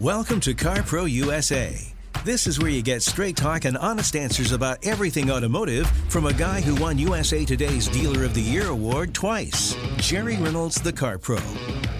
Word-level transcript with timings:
Welcome 0.00 0.40
to 0.40 0.54
CarPro 0.54 1.10
USA. 1.10 1.78
This 2.24 2.46
is 2.46 2.58
where 2.58 2.70
you 2.70 2.80
get 2.80 3.02
straight 3.02 3.36
talk 3.36 3.66
and 3.66 3.76
honest 3.76 4.16
answers 4.16 4.52
about 4.52 4.78
everything 4.86 5.30
automotive 5.30 5.86
from 6.08 6.24
a 6.24 6.32
guy 6.32 6.62
who 6.62 6.74
won 6.76 6.96
USA 6.96 7.44
Today's 7.44 7.86
Dealer 7.86 8.24
of 8.24 8.32
the 8.32 8.40
Year 8.40 8.68
award 8.68 9.12
twice, 9.12 9.76
Jerry 9.98 10.38
Reynolds, 10.38 10.80
the 10.80 10.90
Car 10.90 11.18
Pro. 11.18 11.36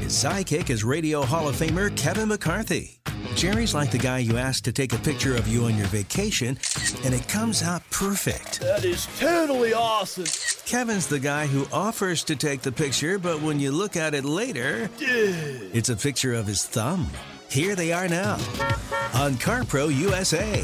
His 0.00 0.14
sidekick 0.14 0.70
is 0.70 0.82
Radio 0.82 1.20
Hall 1.20 1.46
of 1.46 1.56
Famer 1.56 1.94
Kevin 1.94 2.30
McCarthy. 2.30 3.02
Jerry's 3.34 3.74
like 3.74 3.90
the 3.90 3.98
guy 3.98 4.20
you 4.20 4.38
ask 4.38 4.64
to 4.64 4.72
take 4.72 4.94
a 4.94 4.98
picture 4.98 5.36
of 5.36 5.46
you 5.46 5.66
on 5.66 5.76
your 5.76 5.88
vacation, 5.88 6.56
and 7.04 7.12
it 7.12 7.28
comes 7.28 7.62
out 7.62 7.82
perfect. 7.90 8.60
That 8.60 8.82
is 8.82 9.08
totally 9.18 9.74
awesome. 9.74 10.24
Kevin's 10.64 11.06
the 11.06 11.20
guy 11.20 11.46
who 11.46 11.66
offers 11.70 12.24
to 12.24 12.34
take 12.34 12.62
the 12.62 12.72
picture, 12.72 13.18
but 13.18 13.42
when 13.42 13.60
you 13.60 13.72
look 13.72 13.94
at 13.94 14.14
it 14.14 14.24
later, 14.24 14.88
it's 14.98 15.90
a 15.90 15.96
picture 15.96 16.32
of 16.32 16.46
his 16.46 16.64
thumb. 16.64 17.10
Here 17.50 17.74
they 17.74 17.92
are 17.92 18.06
now 18.06 18.34
on 19.12 19.34
CarPro 19.34 19.92
USA. 19.92 20.62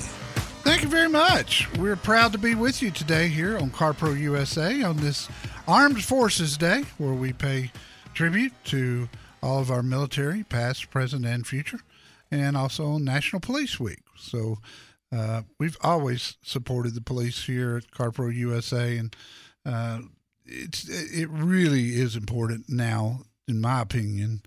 Thank 0.63 0.83
you 0.83 0.89
very 0.89 1.09
much. 1.09 1.69
We're 1.79 1.97
proud 1.97 2.31
to 2.31 2.39
be 2.39 2.55
with 2.55 2.81
you 2.81 2.93
today 2.93 3.27
here 3.27 3.59
on 3.59 3.71
CarPro 3.71 4.17
USA 4.21 4.83
on 4.85 4.99
this 4.99 5.29
Armed 5.67 6.05
Forces 6.05 6.57
Day, 6.57 6.85
where 6.97 7.13
we 7.13 7.33
pay 7.33 7.73
tribute 8.15 8.53
to 8.67 9.09
all 9.43 9.59
of 9.59 9.69
our 9.69 9.83
military, 9.83 10.45
past, 10.45 10.89
present, 10.91 11.27
and 11.27 11.45
future, 11.45 11.81
and 12.31 12.57
also 12.57 12.87
on 12.93 13.03
National 13.03 13.41
Police 13.41 13.81
Week. 13.81 14.05
So 14.17 14.59
uh, 15.13 15.43
we've 15.59 15.77
always 15.83 16.37
supported 16.43 16.95
the 16.95 17.01
police 17.01 17.47
here 17.47 17.77
at 17.79 17.91
CarPro 17.91 18.33
USA, 18.33 18.97
and 18.97 19.17
uh, 19.65 20.03
it's 20.45 20.89
it 20.89 21.29
really 21.31 21.97
is 21.97 22.15
important 22.15 22.67
now, 22.69 23.23
in 23.49 23.61
my 23.61 23.81
opinion, 23.81 24.43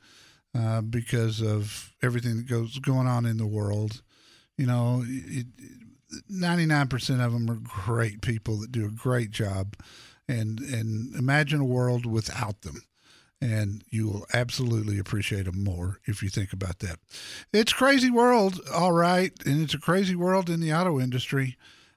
uh, 0.57 0.81
because 0.81 1.41
of 1.41 1.93
everything 2.01 2.37
that 2.37 2.47
goes 2.47 2.79
going 2.79 3.07
on 3.07 3.25
in 3.25 3.37
the 3.37 3.47
world. 3.47 4.01
You 4.57 4.65
know, 4.65 5.05
ninety 6.29 6.65
nine 6.65 6.87
percent 6.87 7.21
of 7.21 7.31
them 7.33 7.49
are 7.49 7.55
great 7.55 8.21
people 8.21 8.57
that 8.57 8.71
do 8.71 8.85
a 8.85 8.91
great 8.91 9.31
job, 9.31 9.75
and 10.27 10.59
and 10.59 11.15
imagine 11.15 11.61
a 11.61 11.65
world 11.65 12.05
without 12.05 12.61
them. 12.61 12.81
And 13.41 13.85
you 13.89 14.07
will 14.07 14.25
absolutely 14.33 14.99
appreciate 14.99 15.45
them 15.45 15.63
more 15.63 15.99
if 16.05 16.21
you 16.21 16.27
think 16.27 16.51
about 16.51 16.79
that. 16.79 16.99
It's 17.53 17.71
crazy 17.71 18.11
world, 18.11 18.59
all 18.73 18.91
right, 18.91 19.31
and 19.45 19.63
it's 19.63 19.73
a 19.73 19.79
crazy 19.79 20.15
world 20.15 20.49
in 20.49 20.59
the 20.59 20.73
auto 20.73 20.99
industry. 20.99 21.55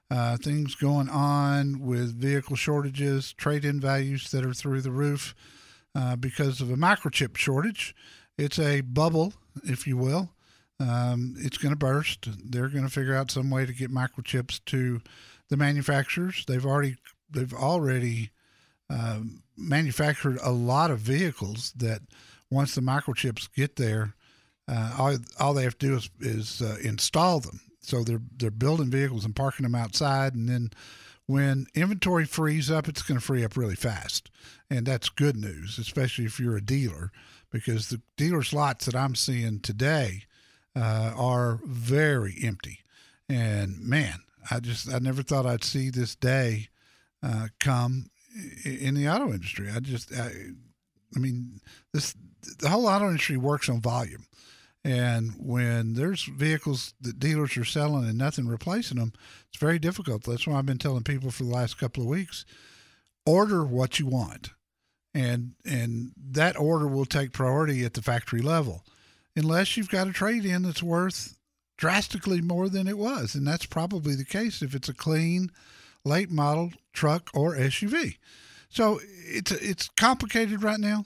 Uh, 0.09 0.37
things 0.37 0.75
going 0.75 1.09
on 1.09 1.79
with 1.79 2.15
vehicle 2.15 2.55
shortages, 2.55 3.33
trade 3.33 3.65
in 3.65 3.79
values 3.79 4.29
that 4.31 4.45
are 4.45 4.53
through 4.53 4.81
the 4.81 4.91
roof 4.91 5.33
uh, 5.95 6.15
because 6.15 6.61
of 6.61 6.69
a 6.69 6.75
microchip 6.75 7.35
shortage. 7.35 7.95
It's 8.37 8.59
a 8.59 8.81
bubble, 8.81 9.33
if 9.63 9.85
you 9.87 9.97
will. 9.97 10.29
Um, 10.79 11.35
it's 11.37 11.57
going 11.57 11.71
to 11.71 11.77
burst. 11.77 12.27
They're 12.51 12.67
going 12.67 12.83
to 12.83 12.89
figure 12.89 13.15
out 13.15 13.31
some 13.31 13.49
way 13.49 13.65
to 13.65 13.73
get 13.73 13.91
microchips 13.91 14.59
to 14.65 15.01
the 15.49 15.57
manufacturers. 15.57 16.43
They've 16.47 16.65
already 16.65 16.97
they've 17.29 17.53
already 17.53 18.31
um, 18.89 19.43
manufactured 19.57 20.39
a 20.41 20.51
lot 20.51 20.91
of 20.91 20.99
vehicles 20.99 21.73
that 21.77 22.01
once 22.49 22.75
the 22.75 22.81
microchips 22.81 23.49
get 23.55 23.75
there, 23.75 24.13
uh, 24.67 24.95
all, 24.97 25.17
all 25.39 25.53
they 25.53 25.63
have 25.63 25.77
to 25.79 25.87
do 25.87 25.95
is, 25.95 26.09
is 26.19 26.61
uh, 26.61 26.77
install 26.83 27.39
them. 27.39 27.61
So 27.81 28.03
they're 28.03 28.21
they're 28.37 28.51
building 28.51 28.89
vehicles 28.89 29.25
and 29.25 29.35
parking 29.35 29.63
them 29.63 29.75
outside, 29.75 30.35
and 30.35 30.47
then 30.47 30.71
when 31.25 31.67
inventory 31.73 32.25
frees 32.25 32.69
up, 32.69 32.87
it's 32.87 33.01
going 33.01 33.19
to 33.19 33.25
free 33.25 33.43
up 33.43 33.57
really 33.57 33.75
fast, 33.75 34.29
and 34.69 34.85
that's 34.85 35.09
good 35.09 35.35
news, 35.35 35.77
especially 35.77 36.25
if 36.25 36.39
you're 36.39 36.57
a 36.57 36.61
dealer, 36.61 37.11
because 37.53 37.87
the 37.87 38.01
dealer's 38.17 38.51
lots 38.51 38.85
that 38.85 38.95
I'm 38.95 39.15
seeing 39.15 39.61
today 39.61 40.23
uh, 40.75 41.13
are 41.15 41.59
very 41.63 42.35
empty, 42.43 42.79
and 43.29 43.79
man, 43.79 44.19
I 44.51 44.59
just 44.59 44.93
I 44.93 44.99
never 44.99 45.21
thought 45.21 45.45
I'd 45.45 45.63
see 45.63 45.89
this 45.89 46.15
day 46.15 46.67
uh, 47.21 47.47
come 47.59 48.09
in 48.65 48.95
the 48.95 49.07
auto 49.07 49.31
industry. 49.31 49.69
I 49.73 49.79
just 49.79 50.11
I, 50.13 50.31
I 51.15 51.19
mean 51.19 51.61
this 51.93 52.15
the 52.59 52.69
whole 52.69 52.87
auto 52.87 53.07
industry 53.07 53.37
works 53.37 53.69
on 53.69 53.79
volume. 53.79 54.25
And 54.85 55.31
when 55.37 55.93
there's 55.93 56.23
vehicles 56.25 56.93
that 56.99 57.17
dealers 57.17 57.55
are 57.55 57.63
selling 57.63 58.03
and 58.03 58.17
nothing 58.17 58.47
replacing 58.47 58.97
them, 58.97 59.13
it's 59.47 59.57
very 59.57 59.79
difficult. 59.79 60.23
That's 60.23 60.45
why 60.45 60.57
I've 60.57 60.65
been 60.65 60.77
telling 60.77 61.03
people 61.03 61.31
for 61.31 61.43
the 61.43 61.49
last 61.51 61.77
couple 61.77 62.03
of 62.03 62.09
weeks, 62.09 62.43
order 63.25 63.63
what 63.63 63.97
you 63.97 64.07
want. 64.07 64.49
And 65.13 65.53
and 65.65 66.11
that 66.17 66.57
order 66.59 66.87
will 66.87 67.05
take 67.05 67.33
priority 67.33 67.85
at 67.85 67.93
the 67.93 68.01
factory 68.01 68.41
level. 68.41 68.83
Unless 69.35 69.77
you've 69.77 69.89
got 69.89 70.07
a 70.07 70.13
trade 70.13 70.45
in 70.45 70.63
that's 70.63 70.83
worth 70.83 71.37
drastically 71.77 72.41
more 72.41 72.69
than 72.69 72.87
it 72.87 72.97
was. 72.97 73.35
And 73.35 73.45
that's 73.45 73.65
probably 73.65 74.15
the 74.15 74.25
case 74.25 74.61
if 74.61 74.73
it's 74.75 74.89
a 74.89 74.93
clean 74.93 75.51
late 76.05 76.31
model 76.31 76.71
truck 76.93 77.29
or 77.33 77.55
SUV. 77.55 78.17
So 78.69 78.99
it's 79.03 79.51
it's 79.51 79.89
complicated 79.89 80.63
right 80.63 80.79
now 80.79 81.05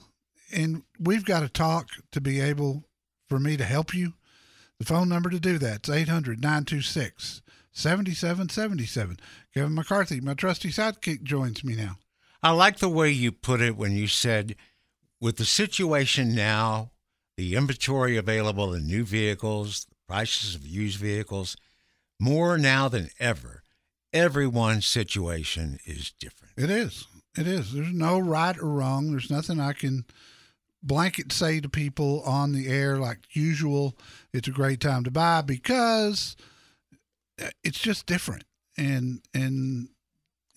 and 0.52 0.82
we've 0.98 1.24
got 1.24 1.40
to 1.40 1.48
talk 1.48 1.90
to 2.12 2.20
be 2.20 2.40
able 2.40 2.84
for 3.28 3.38
me 3.38 3.56
to 3.56 3.64
help 3.64 3.94
you. 3.94 4.14
The 4.78 4.84
phone 4.84 5.08
number 5.08 5.30
to 5.30 5.40
do 5.40 5.58
that 5.58 5.88
is 5.88 5.94
800 5.94 6.40
926 6.40 7.42
7777. 7.72 9.18
Kevin 9.54 9.74
McCarthy, 9.74 10.20
my 10.20 10.34
trusty 10.34 10.70
sidekick, 10.70 11.22
joins 11.22 11.62
me 11.64 11.76
now. 11.76 11.98
I 12.42 12.50
like 12.50 12.78
the 12.78 12.88
way 12.88 13.10
you 13.10 13.32
put 13.32 13.60
it 13.60 13.76
when 13.76 13.96
you 13.96 14.06
said, 14.06 14.54
with 15.20 15.36
the 15.36 15.44
situation 15.44 16.34
now, 16.34 16.92
the 17.36 17.56
inventory 17.56 18.16
available 18.16 18.74
in 18.74 18.86
new 18.86 19.04
vehicles, 19.04 19.86
the 19.88 19.96
prices 20.06 20.54
of 20.54 20.66
used 20.66 20.98
vehicles, 20.98 21.56
more 22.20 22.58
now 22.58 22.88
than 22.88 23.10
ever, 23.18 23.62
everyone's 24.12 24.86
situation 24.86 25.78
is 25.84 26.12
different. 26.18 26.54
It 26.56 26.70
is. 26.70 27.06
It 27.36 27.46
is. 27.46 27.72
There's 27.72 27.92
no 27.92 28.18
right 28.18 28.56
or 28.58 28.68
wrong. 28.68 29.10
There's 29.10 29.30
nothing 29.30 29.60
I 29.60 29.72
can 29.72 30.04
blanket 30.82 31.32
say 31.32 31.60
to 31.60 31.68
people 31.68 32.22
on 32.22 32.52
the 32.52 32.68
air 32.68 32.98
like 32.98 33.18
usual. 33.32 33.96
It's 34.32 34.48
a 34.48 34.52
great 34.52 34.80
time 34.80 35.04
to 35.04 35.10
buy 35.10 35.42
because 35.42 36.36
uh, 37.42 37.50
it's 37.62 37.78
just 37.78 38.06
different. 38.06 38.44
And 38.76 39.20
and 39.34 39.88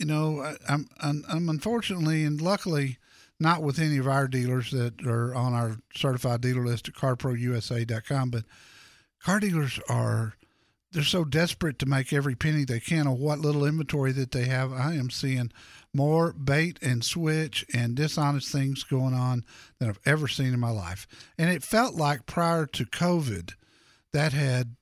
you 0.02 0.08
know, 0.08 0.56
I'm 0.68 0.90
I'm, 1.00 1.24
I'm 1.30 1.48
unfortunately 1.48 2.24
and 2.24 2.42
luckily 2.42 2.98
not 3.40 3.62
with 3.62 3.78
any 3.78 4.00
of 4.00 4.08
our 4.08 4.28
dealers 4.28 4.72
that 4.72 5.06
are 5.06 5.36
on 5.36 5.54
our 5.54 5.78
certified 5.96 6.42
dealer 6.42 6.66
list 6.66 6.88
at 6.88 6.96
carprousa.com, 6.96 8.32
but 8.32 8.46
car 9.24 9.40
dealers 9.40 9.80
are 9.88 10.34
they're 10.92 11.04
so 11.04 11.24
desperate 11.24 11.78
to 11.80 11.86
make 11.86 12.12
every 12.12 12.34
penny 12.34 12.66
they 12.66 12.80
can 12.80 13.06
of 13.06 13.20
what 13.20 13.40
little 13.40 13.64
inventory 13.64 14.12
that 14.14 14.32
they 14.32 14.46
have. 14.46 14.74
I 14.74 14.96
am 14.96 15.12
seeing 15.12 15.52
more 15.94 16.34
bait 16.34 16.80
and 16.82 17.04
switch 17.04 17.64
and 17.72 17.94
dishonest 17.94 18.52
things 18.52 18.84
going 18.84 19.14
on 19.14 19.46
than 19.78 19.90
I've 19.90 20.00
ever 20.04 20.28
seen 20.28 20.52
in 20.52 20.60
my 20.60 20.72
life. 20.72 21.08
And 21.38 21.52
it 21.52 21.64
felt 21.64 21.94
like 21.94 22.26
prior 22.26 22.66
to 22.66 22.86
COVID 22.86 23.54
that 24.14 24.34
had 24.34 24.78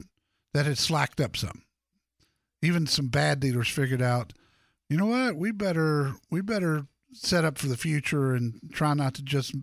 that 0.54 0.66
had 0.66 0.78
slacked 0.78 1.20
up 1.20 1.36
some. 1.36 1.64
Even 2.62 2.88
some 2.88 3.08
bad 3.08 3.42
dealers 3.42 3.68
figured 3.68 4.02
out, 4.02 4.34
you 4.90 4.98
know 4.98 5.06
what, 5.06 5.36
we 5.36 5.52
better 5.52 6.14
we 6.30 6.42
better 6.42 6.86
set 7.14 7.46
up 7.46 7.58
for 7.58 7.68
the 7.68 7.78
future 7.78 8.34
and 8.34 8.60
try 8.72 8.94
not 8.94 9.14
to 9.16 9.24
just 9.24 9.56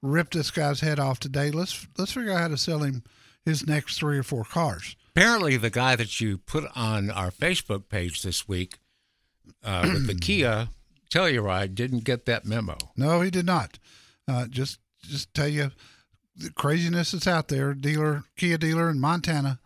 rip 0.00 0.30
this 0.30 0.50
guy's 0.50 0.80
head 0.80 0.98
off 0.98 1.20
today. 1.20 1.50
Let's 1.50 1.86
let's 1.98 2.12
figure 2.12 2.32
out 2.32 2.40
how 2.40 2.48
to 2.48 2.56
sell 2.56 2.80
him 2.80 3.02
his 3.44 3.66
next 3.66 3.98
three 3.98 4.18
or 4.18 4.22
four 4.22 4.44
cars. 4.44 4.96
Apparently, 5.14 5.56
the 5.56 5.70
guy 5.70 5.96
that 5.96 6.20
you 6.20 6.38
put 6.38 6.64
on 6.74 7.10
our 7.10 7.30
Facebook 7.30 7.88
page 7.88 8.22
this 8.22 8.48
week 8.48 8.78
uh, 9.62 9.82
with 9.84 10.06
the 10.06 10.14
Kia 10.20 10.68
Telluride 11.10 11.74
didn't 11.74 12.04
get 12.04 12.24
that 12.26 12.46
memo. 12.46 12.78
No, 12.96 13.20
he 13.20 13.30
did 13.30 13.46
not. 13.46 13.78
Uh, 14.26 14.46
just 14.46 14.78
just 15.02 15.34
tell 15.34 15.48
you 15.48 15.70
the 16.34 16.50
craziness 16.50 17.12
that's 17.12 17.26
out 17.26 17.48
there. 17.48 17.74
Dealer 17.74 18.24
Kia 18.36 18.56
dealer 18.56 18.88
in 18.88 18.98
Montana 18.98 19.58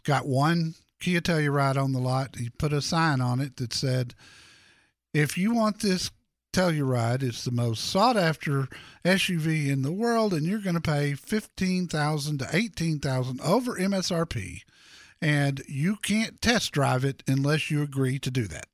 it's 0.00 0.06
got 0.06 0.26
one 0.26 0.74
Kia 1.00 1.20
Telluride 1.20 1.82
on 1.82 1.92
the 1.92 1.98
lot. 1.98 2.36
He 2.36 2.50
put 2.50 2.72
a 2.72 2.82
sign 2.82 3.20
on 3.20 3.40
it 3.40 3.56
that 3.56 3.72
said, 3.72 4.14
"If 5.12 5.36
you 5.36 5.52
want 5.52 5.80
this 5.80 6.10
Telluride, 6.52 7.22
it's 7.22 7.44
the 7.44 7.50
most 7.50 7.84
sought 7.84 8.16
after 8.16 8.68
SUV 9.04 9.68
in 9.68 9.82
the 9.82 9.92
world, 9.92 10.34
and 10.34 10.44
you're 10.44 10.58
going 10.58 10.74
to 10.74 10.80
pay 10.80 11.14
fifteen 11.14 11.88
thousand 11.88 12.38
to 12.38 12.48
eighteen 12.52 12.98
thousand 12.98 13.40
over 13.40 13.76
MSRP, 13.76 14.62
and 15.20 15.62
you 15.66 15.96
can't 15.96 16.40
test 16.40 16.72
drive 16.72 17.04
it 17.04 17.22
unless 17.26 17.70
you 17.70 17.82
agree 17.82 18.18
to 18.18 18.30
do 18.30 18.46
that." 18.48 18.66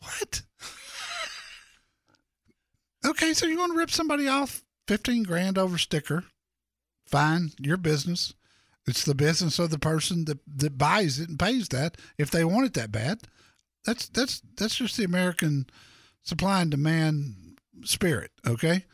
What? 0.00 0.42
okay, 3.06 3.32
so 3.32 3.46
you 3.46 3.58
want 3.58 3.72
to 3.72 3.78
rip 3.78 3.90
somebody 3.90 4.28
off 4.28 4.62
fifteen 4.86 5.22
grand 5.22 5.56
over 5.56 5.78
sticker? 5.78 6.24
Fine, 7.06 7.52
your 7.58 7.76
business. 7.76 8.34
It's 8.86 9.04
the 9.04 9.14
business 9.14 9.58
of 9.58 9.70
the 9.70 9.78
person 9.78 10.24
that, 10.24 10.38
that 10.56 10.76
buys 10.76 11.20
it 11.20 11.28
and 11.28 11.38
pays 11.38 11.68
that 11.68 11.96
if 12.18 12.30
they 12.30 12.44
want 12.44 12.66
it 12.66 12.74
that 12.74 12.90
bad. 12.90 13.20
That's 13.84 14.08
that's 14.08 14.42
that's 14.56 14.76
just 14.76 14.96
the 14.96 15.04
American 15.04 15.66
supply 16.22 16.62
and 16.62 16.70
demand 16.70 17.58
spirit, 17.84 18.30
okay? 18.46 18.84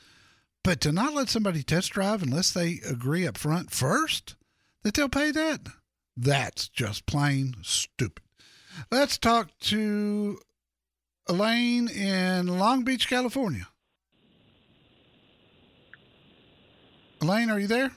But 0.64 0.81
to 0.82 0.93
not 0.93 1.14
let 1.14 1.29
somebody 1.29 1.62
test 1.62 1.93
drive 1.93 2.23
unless 2.23 2.52
they 2.52 2.81
agree 2.88 3.26
up 3.26 3.38
front 3.38 3.70
first 3.70 4.37
that 4.82 4.94
they'll 4.94 5.08
pay 5.08 5.31
that, 5.31 5.69
that's 6.17 6.69
just 6.69 7.06
plain 7.06 7.55
stupid. 7.62 8.25
Let's 8.90 9.19
talk 9.19 9.50
to 9.61 10.38
Elaine 11.26 11.88
in 11.88 12.46
Long 12.58 12.85
Beach, 12.85 13.08
California. 13.08 13.69
Elaine, 17.20 17.50
are 17.50 17.58
you 17.58 17.67
there? 17.67 17.93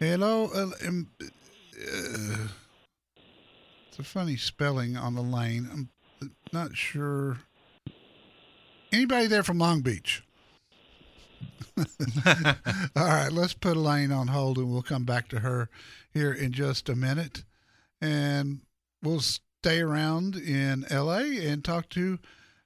Hello. 0.00 0.46
Uh, 0.46 0.70
um, 0.88 1.08
uh, 1.20 2.48
it's 3.86 3.98
a 3.98 4.02
funny 4.02 4.38
spelling 4.38 4.96
on 4.96 5.14
Elaine. 5.18 5.68
I'm 5.70 5.90
not 6.54 6.74
sure. 6.74 7.36
Anybody 8.90 9.26
there 9.26 9.42
from 9.42 9.58
Long 9.58 9.82
Beach? 9.82 10.22
All 11.76 11.84
right, 12.96 13.30
let's 13.30 13.52
put 13.52 13.76
Elaine 13.76 14.10
on 14.10 14.28
hold 14.28 14.56
and 14.56 14.72
we'll 14.72 14.80
come 14.80 15.04
back 15.04 15.28
to 15.28 15.40
her 15.40 15.68
here 16.14 16.32
in 16.32 16.52
just 16.52 16.88
a 16.88 16.96
minute. 16.96 17.44
And 18.00 18.60
we'll 19.02 19.20
stay 19.20 19.80
around 19.80 20.34
in 20.34 20.86
LA 20.90 21.42
and 21.42 21.62
talk 21.62 21.90
to 21.90 22.18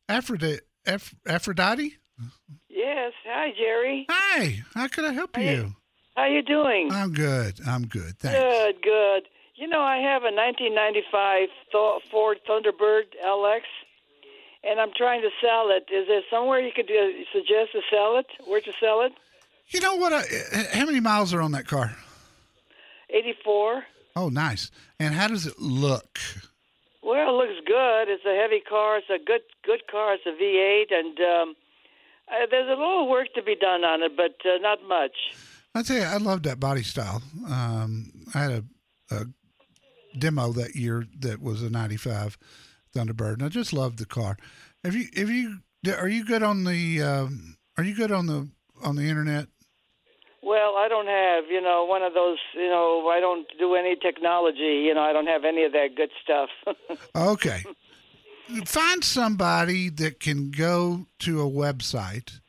Aphrodite. 0.09 0.61
Aph- 0.87 1.17
Aphrodite? 1.27 1.97
Yes. 2.69 3.13
Hi, 3.27 3.53
Jerry. 3.59 4.07
Hi, 4.09 4.63
how 4.75 4.87
can 4.87 5.05
I 5.05 5.13
help 5.13 5.37
you? 5.37 5.75
How 6.17 6.27
you 6.27 6.43
doing? 6.43 6.91
I'm 6.93 7.13
good. 7.13 7.61
I'm 7.67 7.87
good. 7.87 8.19
Thanks. 8.19 8.39
Good, 8.39 8.83
good. 8.83 9.23
You 9.57 9.69
know, 9.69 9.81
I 9.81 9.99
have 9.99 10.23
a 10.23 10.31
1995 10.35 11.49
Th- 11.73 12.11
Ford 12.11 12.39
Thunderbird 12.49 13.05
LX, 13.25 13.63
and 14.63 14.81
I'm 14.81 14.91
trying 14.97 15.23
to 15.23 15.31
sell 15.41 15.71
it. 15.71 15.93
Is 15.93 16.07
there 16.09 16.23
somewhere 16.31 16.61
you 16.61 16.73
could 16.75 16.91
uh, 16.91 17.25
suggest 17.33 17.73
to 17.73 17.81
sell 17.91 18.17
it? 18.19 18.27
Where 18.47 18.61
to 18.61 18.73
sell 18.81 19.03
it? 19.03 19.13
You 19.69 19.81
know 19.81 19.97
what? 19.97 20.13
I, 20.13 20.23
how 20.73 20.87
many 20.87 21.01
miles 21.01 21.35
are 21.35 21.41
on 21.41 21.53
that 21.53 21.67
car? 21.67 21.97
84. 23.11 23.85
Oh, 24.17 24.29
nice. 24.29 24.71
And 25.01 25.15
how 25.15 25.29
does 25.29 25.47
it 25.47 25.59
look? 25.59 26.19
Well, 27.03 27.29
it 27.29 27.33
looks 27.33 27.61
good. 27.67 28.09
It's 28.09 28.25
a 28.25 28.37
heavy 28.37 28.61
car. 28.61 28.99
It's 28.99 29.11
a 29.11 29.19
good, 29.25 29.43
good 29.65 29.87
car. 29.91 30.15
It's 30.15 30.27
a 30.27 30.31
V8, 30.31 30.97
and 30.97 31.19
um, 31.21 31.55
uh, 32.29 32.47
there's 32.51 32.67
a 32.67 32.71
little 32.81 33.09
work 33.09 33.29
to 33.35 33.43
be 33.43 33.55
done 33.57 33.85
on 33.85 34.03
it, 34.03 34.17
but 34.17 34.37
uh, 34.49 34.59
not 34.59 34.79
much. 34.89 35.17
I 35.75 35.83
tell 35.83 35.97
you, 35.97 36.05
I 36.05 36.19
love 36.19 36.45
that 36.45 36.61
body 36.61 36.83
style. 36.83 37.23
Um, 37.49 38.13
I 38.35 38.39
had 38.39 38.53
a, 38.53 38.65
a 39.15 39.25
demo 40.19 40.53
that 40.53 40.77
year 40.77 41.05
that 41.21 41.43
was 41.43 41.63
a 41.63 41.71
'95 41.71 42.39
Thunderbird, 42.95 43.35
and 43.35 43.43
I 43.43 43.49
just 43.49 43.73
loved 43.73 43.99
the 43.99 44.07
car. 44.07 44.37
Have 44.85 44.95
you? 44.95 45.07
Have 45.17 45.31
you? 45.31 45.59
Are 45.99 46.09
you 46.09 46.25
good 46.25 46.43
on 46.43 46.65
the? 46.65 47.03
Um, 47.03 47.57
are 47.77 47.85
you 47.85 47.95
good 47.95 48.13
on 48.13 48.27
the 48.27 48.49
on 48.83 48.97
the 48.97 49.09
internet? 49.09 49.49
Well, 50.43 50.77
I 50.77 50.89
don't 50.89 51.07
have, 51.07 51.45
you 51.51 51.63
know, 51.63 51.87
one 51.87 52.03
of 52.03 52.13
those, 52.13 52.37
you 52.53 52.69
know, 52.69 53.09
I 53.09 53.19
don't 53.19 53.47
do 53.59 53.75
any 53.77 53.97
technology. 53.97 54.85
You 54.87 54.93
know, 54.93 55.01
I 55.01 55.15
don't 55.15 55.27
have 55.27 55.43
any 55.45 55.65
of 55.65 55.73
that 55.73 55.97
good 55.97 56.11
stuff. 56.23 56.51
Okay. 57.17 57.65
Find 58.67 59.03
somebody 59.03 59.89
that 59.89 60.21
can 60.21 60.51
go 60.51 61.07
to 61.21 61.41
a 61.41 61.51
website, 61.51 62.41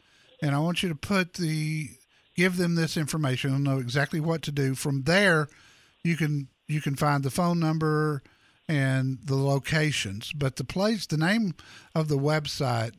and 0.41 0.53
I 0.53 0.59
want 0.59 0.83
you 0.83 0.89
to 0.89 0.95
put 0.95 1.35
the 1.35 1.89
give 2.35 2.57
them 2.57 2.75
this 2.75 2.97
information. 2.97 3.51
They'll 3.51 3.59
know 3.75 3.79
exactly 3.79 4.19
what 4.19 4.41
to 4.43 4.51
do. 4.51 4.75
From 4.75 5.03
there, 5.03 5.47
you 6.03 6.17
can 6.17 6.47
you 6.67 6.81
can 6.81 6.95
find 6.95 7.23
the 7.23 7.29
phone 7.31 7.59
number 7.59 8.23
and 8.67 9.19
the 9.23 9.35
locations. 9.35 10.33
But 10.33 10.55
the 10.55 10.63
place, 10.63 11.05
the 11.05 11.17
name 11.17 11.53
of 11.93 12.07
the 12.07 12.17
website 12.17 12.93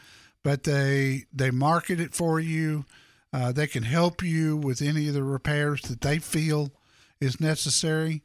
But 0.44 0.64
they 0.64 1.26
they 1.32 1.52
market 1.52 2.00
it 2.00 2.16
for 2.16 2.40
you. 2.40 2.86
Uh, 3.32 3.52
they 3.52 3.68
can 3.68 3.84
help 3.84 4.24
you 4.24 4.58
with 4.58 4.82
any 4.82 5.08
of 5.08 5.14
the 5.14 5.24
repairs 5.24 5.82
that 5.84 6.02
they 6.02 6.18
feel 6.18 6.72
is 7.20 7.40
necessary. 7.40 8.24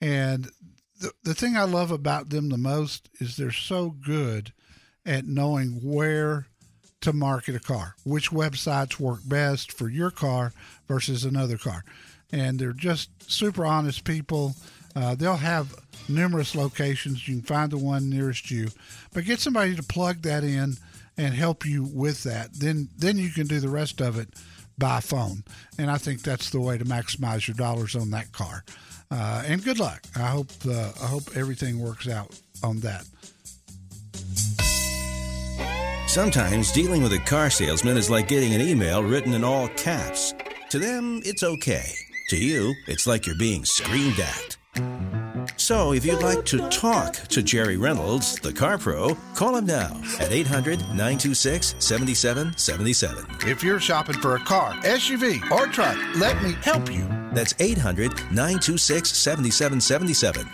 And 0.00 0.50
the, 1.00 1.12
the 1.22 1.34
thing 1.34 1.56
I 1.56 1.64
love 1.64 1.90
about 1.90 2.28
them 2.28 2.50
the 2.50 2.58
most 2.58 3.08
is 3.18 3.36
they're 3.36 3.50
so 3.50 3.90
good 3.90 4.52
at 5.06 5.26
knowing 5.26 5.80
where 5.82 6.46
to 7.00 7.12
market 7.12 7.54
a 7.54 7.60
car, 7.60 7.96
which 8.04 8.30
websites 8.30 9.00
work 9.00 9.20
best 9.26 9.72
for 9.72 9.88
your 9.88 10.10
car 10.10 10.52
versus 10.88 11.24
another 11.24 11.58
car. 11.58 11.84
And 12.34 12.58
they're 12.58 12.72
just 12.72 13.10
super 13.30 13.64
honest 13.64 14.04
people. 14.04 14.56
Uh, 14.96 15.14
they'll 15.14 15.36
have 15.36 15.72
numerous 16.08 16.56
locations. 16.56 17.28
You 17.28 17.36
can 17.36 17.44
find 17.44 17.70
the 17.70 17.78
one 17.78 18.10
nearest 18.10 18.50
you, 18.50 18.68
but 19.12 19.24
get 19.24 19.38
somebody 19.38 19.76
to 19.76 19.82
plug 19.84 20.22
that 20.22 20.42
in 20.42 20.76
and 21.16 21.32
help 21.32 21.64
you 21.64 21.84
with 21.84 22.24
that. 22.24 22.52
Then, 22.52 22.88
then 22.98 23.18
you 23.18 23.30
can 23.30 23.46
do 23.46 23.60
the 23.60 23.68
rest 23.68 24.00
of 24.00 24.18
it 24.18 24.28
by 24.76 24.98
phone. 24.98 25.44
And 25.78 25.88
I 25.90 25.96
think 25.96 26.22
that's 26.22 26.50
the 26.50 26.60
way 26.60 26.76
to 26.76 26.84
maximize 26.84 27.46
your 27.46 27.54
dollars 27.54 27.94
on 27.94 28.10
that 28.10 28.32
car. 28.32 28.64
Uh, 29.12 29.44
and 29.46 29.62
good 29.62 29.78
luck. 29.78 30.02
I 30.16 30.26
hope 30.26 30.50
uh, 30.68 30.90
I 31.00 31.06
hope 31.06 31.36
everything 31.36 31.78
works 31.78 32.08
out 32.08 32.36
on 32.64 32.80
that. 32.80 33.04
Sometimes 36.08 36.72
dealing 36.72 37.02
with 37.02 37.12
a 37.12 37.18
car 37.18 37.50
salesman 37.50 37.96
is 37.96 38.10
like 38.10 38.26
getting 38.26 38.54
an 38.54 38.60
email 38.60 39.04
written 39.04 39.34
in 39.34 39.44
all 39.44 39.68
caps. 39.68 40.34
To 40.70 40.78
them, 40.78 41.20
it's 41.24 41.44
okay. 41.44 41.92
To 42.30 42.38
you, 42.38 42.74
it's 42.86 43.06
like 43.06 43.26
you're 43.26 43.36
being 43.36 43.66
screamed 43.66 44.18
at. 44.18 44.56
So 45.58 45.92
if 45.92 46.06
you'd 46.06 46.22
like 46.22 46.44
to 46.46 46.68
talk 46.70 47.12
to 47.14 47.42
Jerry 47.42 47.76
Reynolds, 47.76 48.36
the 48.36 48.52
car 48.52 48.78
pro, 48.78 49.14
call 49.34 49.56
him 49.56 49.66
now 49.66 50.00
at 50.18 50.32
800 50.32 50.80
926 50.80 51.74
7777. 51.78 53.26
If 53.48 53.62
you're 53.62 53.78
shopping 53.78 54.16
for 54.16 54.36
a 54.36 54.40
car, 54.40 54.72
SUV, 54.84 55.50
or 55.50 55.66
truck, 55.66 55.98
let 56.16 56.42
me 56.42 56.52
help 56.62 56.90
you. 56.90 57.06
That's 57.34 57.54
800 57.60 58.10
926 58.32 59.10
7777. 59.10 60.48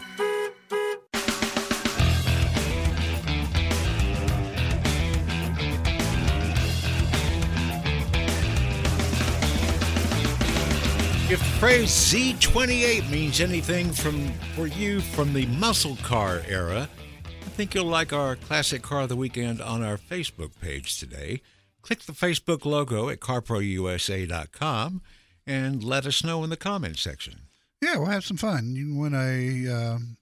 Phrase 11.61 11.91
Z28 11.91 13.11
means 13.11 13.39
anything 13.39 13.93
from 13.93 14.33
for 14.57 14.67
you 14.67 14.99
from 14.99 15.35
the 15.35 15.45
muscle 15.45 15.97
car 15.97 16.41
era, 16.49 16.89
I 17.27 17.51
think 17.51 17.75
you'll 17.75 17.85
like 17.85 18.15
our 18.15 18.37
classic 18.37 18.81
car 18.81 19.03
of 19.03 19.11
the 19.11 19.17
weekend 19.17 19.61
on 19.61 19.83
our 19.83 19.99
Facebook 19.99 20.59
page 20.59 20.99
today. 20.99 21.43
Click 21.83 22.05
the 22.05 22.15
Facebook 22.15 22.65
logo 22.65 23.11
at 23.11 23.21
carprousa.com 23.21 25.03
and 25.47 25.85
let 25.85 26.07
us 26.07 26.25
know 26.25 26.43
in 26.45 26.49
the 26.49 26.57
comments 26.57 27.03
section. 27.03 27.41
Yeah, 27.83 27.99
we'll 27.99 28.07
have 28.07 28.25
some 28.25 28.39
fun. 28.39 28.75
You 28.75 28.87
can 28.87 28.97
win 28.97 29.15
a 29.15 29.71
um, 29.71 30.17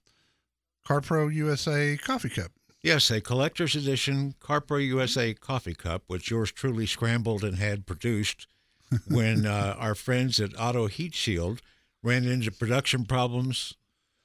CarPro 0.85 1.33
USA 1.33 1.95
coffee 1.95 2.31
cup. 2.31 2.51
Yes, 2.83 3.09
a 3.09 3.21
collector's 3.21 3.77
edition 3.77 4.35
CarPro 4.41 4.85
USA 4.85 5.33
coffee 5.33 5.73
cup, 5.73 6.03
which 6.07 6.29
yours 6.29 6.51
truly 6.51 6.85
scrambled 6.85 7.45
and 7.45 7.55
had 7.55 7.85
produced 7.85 8.45
when 9.07 9.45
uh, 9.45 9.75
our 9.77 9.95
friends 9.95 10.39
at 10.39 10.59
Auto 10.59 10.87
Heat 10.87 11.13
Shield 11.13 11.61
ran 12.03 12.25
into 12.25 12.51
production 12.51 13.05
problems. 13.05 13.75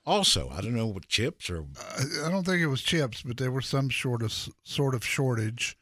Also, 0.07 0.51
I 0.51 0.61
don't 0.61 0.75
know 0.75 0.87
what 0.87 1.09
chips 1.09 1.49
or 1.49 1.65
I 2.25 2.31
don't 2.31 2.45
think 2.45 2.61
it 2.61 2.67
was 2.67 2.83
chips, 2.83 3.23
but 3.23 3.39
there 3.39 3.51
was 3.51 3.67
some 3.67 3.91
sort 3.91 4.23
of 4.23 4.33
sort 4.63 4.95
of 4.95 5.05
shortage 5.05 5.77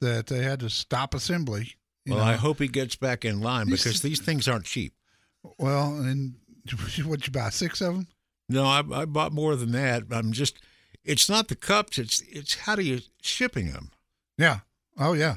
that 0.00 0.28
they 0.28 0.42
had 0.42 0.60
to 0.60 0.70
stop 0.70 1.14
assembly. 1.14 1.74
you 2.04 2.14
well, 2.14 2.24
know. 2.24 2.30
I 2.30 2.34
hope 2.34 2.60
he 2.60 2.68
gets 2.68 2.94
back 2.94 3.24
in 3.24 3.40
line 3.40 3.68
because 3.68 4.00
these 4.00 4.20
things 4.20 4.46
aren't 4.46 4.66
cheap. 4.66 4.94
Well, 5.58 5.96
and 5.96 6.34
what 7.04 7.26
you 7.26 7.32
buy 7.32 7.50
six 7.50 7.80
of 7.80 7.94
them? 7.94 8.06
No, 8.48 8.64
I, 8.64 8.82
I 8.92 9.04
bought 9.06 9.32
more 9.32 9.56
than 9.56 9.72
that. 9.72 10.04
I'm 10.10 10.32
just, 10.32 10.58
it's 11.04 11.28
not 11.28 11.48
the 11.48 11.56
cups. 11.56 11.98
It's 11.98 12.22
it's 12.28 12.54
how 12.54 12.76
do 12.76 12.82
you 12.82 13.00
shipping 13.22 13.72
them? 13.72 13.90
Yeah. 14.38 14.60
Oh 14.98 15.14
yeah. 15.14 15.36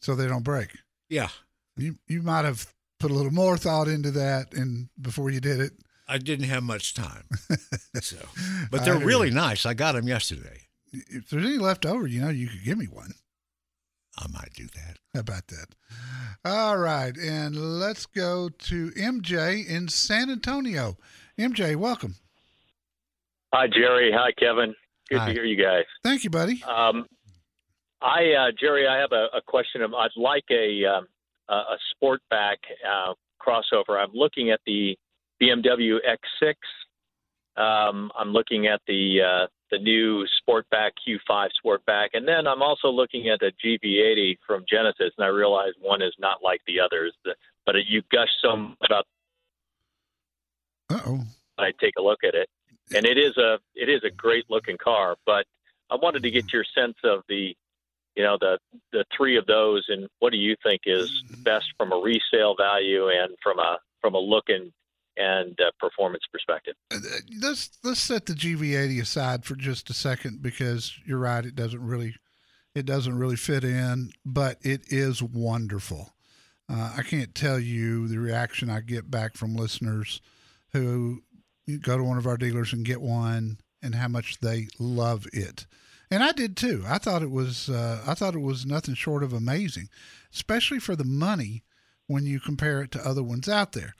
So 0.00 0.14
they 0.14 0.26
don't 0.26 0.42
break. 0.42 0.70
Yeah, 1.08 1.28
You 1.76 1.96
you 2.06 2.22
might 2.22 2.44
have 2.44 2.72
put 2.98 3.10
a 3.10 3.14
little 3.14 3.32
more 3.32 3.56
thought 3.56 3.88
into 3.88 4.10
that, 4.12 4.54
and 4.54 4.88
before 5.00 5.30
you 5.30 5.40
did 5.40 5.60
it. 5.60 5.72
I 6.08 6.18
didn't 6.18 6.46
have 6.46 6.62
much 6.62 6.94
time. 6.94 7.24
so, 8.00 8.16
but 8.70 8.84
they're 8.84 8.98
really 8.98 9.28
you. 9.28 9.34
nice. 9.34 9.64
I 9.64 9.72
got 9.74 9.92
them 9.92 10.06
yesterday. 10.06 10.68
If 10.92 11.30
there's 11.30 11.44
any 11.44 11.58
left 11.58 11.86
over, 11.86 12.06
you 12.06 12.20
know, 12.20 12.28
you 12.28 12.48
could 12.48 12.64
give 12.64 12.76
me 12.76 12.86
one. 12.86 13.12
I 14.18 14.26
might 14.30 14.52
do 14.54 14.66
that. 14.74 14.98
How 15.14 15.20
about 15.20 15.46
that? 15.48 15.74
All 16.44 16.76
right, 16.76 17.16
and 17.16 17.80
let's 17.80 18.04
go 18.04 18.48
to 18.50 18.90
MJ 18.90 19.66
in 19.66 19.88
San 19.88 20.28
Antonio. 20.28 20.98
MJ, 21.38 21.76
welcome. 21.76 22.16
Hi, 23.54 23.66
Jerry. 23.68 24.12
Hi, 24.12 24.32
Kevin. 24.32 24.74
Good 25.08 25.20
Hi. 25.20 25.26
to 25.28 25.32
hear 25.32 25.44
you 25.44 25.62
guys. 25.62 25.84
Thank 26.02 26.24
you, 26.24 26.30
buddy. 26.30 26.62
Um, 26.64 27.06
I, 28.00 28.32
uh, 28.32 28.50
Jerry, 28.58 28.86
I 28.86 28.98
have 28.98 29.12
a, 29.12 29.28
a 29.36 29.40
question. 29.46 29.82
Of, 29.82 29.94
I'd 29.94 30.10
like 30.16 30.44
a 30.50 30.84
um, 30.84 31.06
a 31.48 31.54
a 31.54 31.78
Sportback 31.94 32.56
uh, 32.86 33.14
crossover. 33.40 33.98
I'm 34.02 34.12
looking 34.14 34.50
at 34.50 34.60
the 34.66 34.96
BMW 35.40 35.98
X6. 36.06 36.54
Um, 37.60 38.10
I'm 38.18 38.32
looking 38.32 38.66
at 38.66 38.80
the 38.86 39.20
uh, 39.20 39.46
the 39.70 39.78
new 39.78 40.26
Sportback 40.40 40.92
Q5 41.06 41.48
Sportback, 41.64 42.08
and 42.14 42.26
then 42.26 42.46
I'm 42.46 42.62
also 42.62 42.88
looking 42.88 43.28
at 43.28 43.42
a 43.42 43.52
GV80 43.64 44.38
from 44.46 44.64
Genesis. 44.68 45.12
And 45.18 45.24
I 45.24 45.28
realize 45.28 45.72
one 45.80 46.02
is 46.02 46.14
not 46.18 46.38
like 46.42 46.60
the 46.66 46.80
others, 46.80 47.14
but 47.66 47.74
you 47.86 48.02
gush 48.10 48.28
so 48.40 48.56
much 48.56 48.78
about 48.84 49.06
Uh 50.90 51.00
oh. 51.06 51.20
I 51.58 51.72
take 51.80 51.94
a 51.98 52.02
look 52.02 52.20
at 52.24 52.34
it, 52.34 52.48
and 52.94 53.04
it 53.04 53.18
is 53.18 53.36
a 53.36 53.58
it 53.74 53.88
is 53.88 54.02
a 54.04 54.10
great 54.10 54.44
looking 54.48 54.78
car. 54.78 55.16
But 55.26 55.46
I 55.92 55.96
wanted 55.96 56.22
to 56.22 56.30
get 56.30 56.52
your 56.52 56.64
sense 56.74 56.96
of 57.04 57.22
the, 57.28 57.54
you 58.16 58.22
know, 58.22 58.36
the 58.40 58.58
the 58.92 59.04
three 59.16 59.36
of 59.36 59.46
those, 59.46 59.84
and 59.88 60.08
what 60.18 60.32
do 60.32 60.38
you 60.38 60.56
think 60.62 60.82
is 60.86 61.22
best 61.38 61.66
from 61.76 61.92
a 61.92 61.96
resale 61.96 62.54
value 62.56 63.08
and 63.08 63.34
from 63.42 63.58
a 63.58 63.78
from 64.00 64.14
a 64.14 64.18
look 64.18 64.44
and 64.48 64.72
and 65.16 65.58
uh, 65.60 65.70
performance 65.78 66.22
perspective. 66.32 66.74
Let's 67.40 67.70
let's 67.84 68.00
set 68.00 68.26
the 68.26 68.32
GV80 68.32 69.00
aside 69.00 69.44
for 69.44 69.54
just 69.54 69.90
a 69.90 69.94
second 69.94 70.42
because 70.42 70.94
you're 71.04 71.18
right. 71.18 71.44
It 71.44 71.54
doesn't 71.54 71.84
really 71.84 72.14
it 72.74 72.86
doesn't 72.86 73.18
really 73.18 73.36
fit 73.36 73.64
in, 73.64 74.12
but 74.24 74.58
it 74.62 74.82
is 74.88 75.22
wonderful. 75.22 76.14
Uh, 76.70 76.94
I 76.96 77.02
can't 77.02 77.34
tell 77.34 77.58
you 77.58 78.08
the 78.08 78.18
reaction 78.18 78.70
I 78.70 78.80
get 78.80 79.10
back 79.10 79.36
from 79.36 79.56
listeners 79.56 80.22
who 80.72 81.22
go 81.80 81.98
to 81.98 82.04
one 82.04 82.18
of 82.18 82.26
our 82.26 82.38
dealers 82.38 82.72
and 82.72 82.84
get 82.84 83.02
one, 83.02 83.58
and 83.82 83.94
how 83.94 84.08
much 84.08 84.38
they 84.40 84.68
love 84.78 85.26
it. 85.32 85.66
And 86.12 86.22
I 86.22 86.32
did 86.32 86.58
too. 86.58 86.84
I 86.86 86.98
thought 86.98 87.22
it 87.22 87.30
was 87.30 87.70
uh, 87.70 88.02
I 88.06 88.12
thought 88.12 88.34
it 88.34 88.42
was 88.42 88.66
nothing 88.66 88.94
short 88.94 89.22
of 89.22 89.32
amazing, 89.32 89.88
especially 90.30 90.78
for 90.78 90.94
the 90.94 91.06
money 91.06 91.64
when 92.06 92.26
you 92.26 92.38
compare 92.38 92.82
it 92.82 92.90
to 92.90 93.08
other 93.08 93.22
ones 93.22 93.48
out 93.48 93.72
there. 93.72 93.94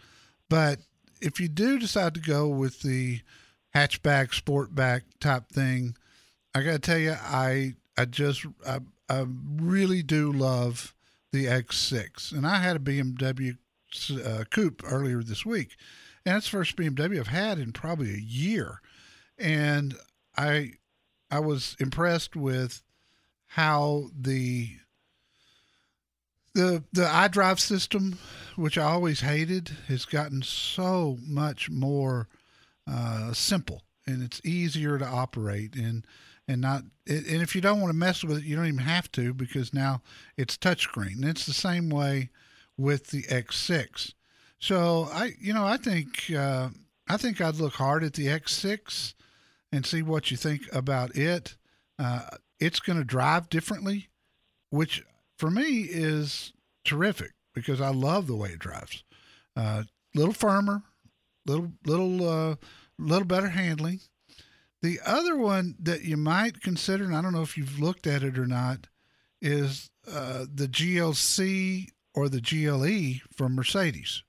But 0.50 0.80
if 1.22 1.40
you 1.40 1.48
do 1.48 1.78
decide 1.78 2.12
to 2.12 2.20
go 2.20 2.48
with 2.48 2.82
the 2.82 3.22
hatchback, 3.74 4.38
sportback 4.38 5.04
type 5.20 5.48
thing, 5.48 5.96
I 6.54 6.60
got 6.60 6.72
to 6.72 6.78
tell 6.80 6.98
you, 6.98 7.16
I 7.18 7.76
I 7.96 8.04
just 8.04 8.44
I, 8.68 8.80
I 9.08 9.24
really 9.56 10.02
do 10.02 10.30
love 10.30 10.94
the 11.32 11.46
X6, 11.46 12.32
and 12.32 12.46
I 12.46 12.58
had 12.58 12.76
a 12.76 12.78
BMW 12.78 13.56
uh, 14.22 14.44
coupe 14.50 14.82
earlier 14.84 15.22
this 15.22 15.46
week, 15.46 15.76
and 16.26 16.36
it's 16.36 16.44
the 16.44 16.58
first 16.58 16.76
BMW 16.76 17.20
I've 17.20 17.28
had 17.28 17.58
in 17.58 17.72
probably 17.72 18.12
a 18.12 18.18
year, 18.18 18.82
and 19.38 19.94
I 20.36 20.72
I 21.32 21.40
was 21.40 21.76
impressed 21.80 22.36
with 22.36 22.82
how 23.46 24.10
the 24.18 24.76
the 26.54 26.84
the 26.92 27.04
iDrive 27.04 27.58
system, 27.58 28.18
which 28.56 28.76
I 28.76 28.82
always 28.82 29.20
hated, 29.20 29.70
has 29.88 30.04
gotten 30.04 30.42
so 30.42 31.18
much 31.22 31.70
more 31.70 32.28
uh, 32.86 33.32
simple 33.32 33.82
and 34.06 34.22
it's 34.22 34.40
easier 34.44 34.98
to 34.98 35.06
operate 35.06 35.74
and 35.74 36.06
and 36.48 36.60
not 36.60 36.82
and 37.08 37.42
if 37.42 37.54
you 37.54 37.60
don't 37.60 37.80
want 37.80 37.90
to 37.90 37.98
mess 37.98 38.22
with 38.22 38.38
it, 38.38 38.44
you 38.44 38.56
don't 38.56 38.66
even 38.66 38.78
have 38.78 39.10
to 39.12 39.32
because 39.32 39.72
now 39.72 40.02
it's 40.36 40.56
touchscreen. 40.56 41.14
And 41.14 41.24
it's 41.24 41.46
the 41.46 41.52
same 41.52 41.88
way 41.88 42.30
with 42.76 43.08
the 43.08 43.22
X6. 43.22 44.12
So 44.58 45.08
I 45.10 45.32
you 45.40 45.54
know 45.54 45.64
I 45.64 45.78
think 45.78 46.30
uh, 46.36 46.68
I 47.08 47.16
think 47.16 47.40
I'd 47.40 47.56
look 47.56 47.74
hard 47.74 48.04
at 48.04 48.14
the 48.14 48.26
X6 48.26 49.14
and 49.72 49.86
see 49.86 50.02
what 50.02 50.30
you 50.30 50.36
think 50.36 50.62
about 50.72 51.16
it. 51.16 51.56
Uh, 51.98 52.22
it's 52.60 52.80
going 52.80 52.98
to 52.98 53.04
drive 53.04 53.48
differently, 53.48 54.08
which 54.70 55.02
for 55.38 55.50
me 55.50 55.80
is 55.82 56.52
terrific 56.84 57.32
because 57.54 57.80
I 57.80 57.88
love 57.88 58.26
the 58.26 58.36
way 58.36 58.50
it 58.50 58.58
drives. 58.58 59.02
A 59.56 59.60
uh, 59.60 59.82
little 60.14 60.34
firmer, 60.34 60.82
little 61.46 61.72
little 61.84 62.28
uh, 62.28 62.56
little 62.98 63.26
better 63.26 63.48
handling. 63.48 64.00
The 64.82 65.00
other 65.04 65.36
one 65.36 65.76
that 65.80 66.02
you 66.02 66.16
might 66.16 66.60
consider, 66.60 67.04
and 67.04 67.14
I 67.14 67.22
don't 67.22 67.32
know 67.32 67.42
if 67.42 67.56
you've 67.56 67.78
looked 67.78 68.06
at 68.06 68.22
it 68.22 68.38
or 68.38 68.46
not, 68.46 68.88
is 69.40 69.90
uh, 70.10 70.46
the 70.52 70.66
GLC 70.66 71.88
or 72.14 72.28
the 72.28 72.40
GLE 72.40 73.20
from 73.34 73.54
Mercedes, 73.54 74.22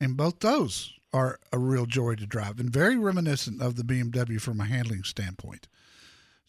and 0.00 0.16
both 0.16 0.40
those 0.40 0.95
are 1.16 1.38
a 1.52 1.58
real 1.58 1.86
joy 1.86 2.14
to 2.16 2.26
drive 2.26 2.60
and 2.60 2.70
very 2.70 2.96
reminiscent 2.96 3.62
of 3.62 3.76
the 3.76 3.82
BMW 3.82 4.40
from 4.40 4.60
a 4.60 4.64
handling 4.66 5.02
standpoint. 5.04 5.68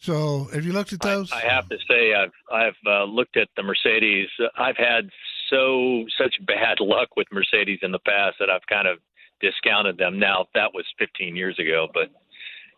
So, 0.00 0.48
have 0.52 0.64
you 0.64 0.72
looked 0.72 0.92
at 0.92 1.00
those? 1.00 1.32
I, 1.32 1.38
I 1.38 1.52
have 1.52 1.68
to 1.70 1.76
say, 1.90 2.14
I've 2.14 2.30
I've 2.52 2.76
uh, 2.86 3.04
looked 3.04 3.36
at 3.36 3.48
the 3.56 3.62
Mercedes. 3.64 4.28
I've 4.56 4.76
had 4.76 5.10
so 5.50 6.04
such 6.22 6.36
bad 6.46 6.78
luck 6.80 7.08
with 7.16 7.26
Mercedes 7.32 7.80
in 7.82 7.90
the 7.90 7.98
past 7.98 8.36
that 8.38 8.48
I've 8.50 8.66
kind 8.68 8.86
of 8.86 8.98
discounted 9.40 9.98
them. 9.98 10.18
Now 10.18 10.46
that 10.54 10.72
was 10.74 10.84
15 10.98 11.34
years 11.34 11.58
ago, 11.58 11.88
but 11.92 12.10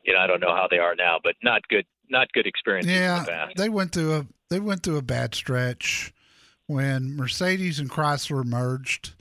you 0.04 0.14
know 0.14 0.20
I 0.20 0.26
don't 0.26 0.40
know 0.40 0.54
how 0.54 0.66
they 0.70 0.78
are 0.78 0.94
now. 0.94 1.18
But 1.22 1.34
not 1.42 1.66
good, 1.68 1.84
not 2.08 2.32
good 2.32 2.46
experiences 2.46 2.92
in 2.94 3.02
Yeah, 3.02 3.20
the 3.24 3.30
past. 3.30 3.56
they 3.56 3.68
went 3.68 3.92
through 3.92 4.14
a 4.14 4.26
they 4.48 4.60
went 4.60 4.82
through 4.82 4.96
a 4.96 5.02
bad 5.02 5.34
stretch 5.34 6.14
when 6.66 7.16
Mercedes 7.16 7.78
and 7.80 7.90
Chrysler 7.90 8.44
merged, 8.44 9.12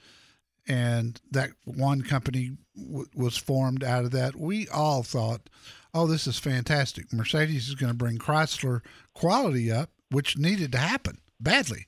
and 0.69 1.19
that 1.31 1.49
one 1.65 2.03
company 2.03 2.51
w- 2.77 3.07
was 3.15 3.35
formed 3.35 3.83
out 3.83 4.05
of 4.05 4.11
that. 4.11 4.35
We 4.35 4.67
all 4.69 5.01
thought, 5.03 5.49
"Oh, 5.93 6.05
this 6.07 6.27
is 6.27 6.37
fantastic! 6.37 7.11
Mercedes 7.11 7.67
is 7.67 7.75
going 7.75 7.91
to 7.91 7.97
bring 7.97 8.19
Chrysler 8.19 8.81
quality 9.13 9.71
up, 9.71 9.89
which 10.09 10.37
needed 10.37 10.71
to 10.73 10.77
happen 10.77 11.17
badly." 11.39 11.87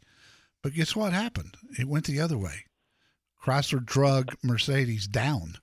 But 0.64 0.74
guess 0.74 0.96
what 0.96 1.14
happened? 1.14 1.58
It 1.78 1.88
went 1.88 2.06
the 2.06 2.20
other 2.20 2.38
way. 2.38 2.66
Chrysler 3.44 3.86
drug 3.86 4.36
Mercedes 4.44 5.08
down, 5.08 5.58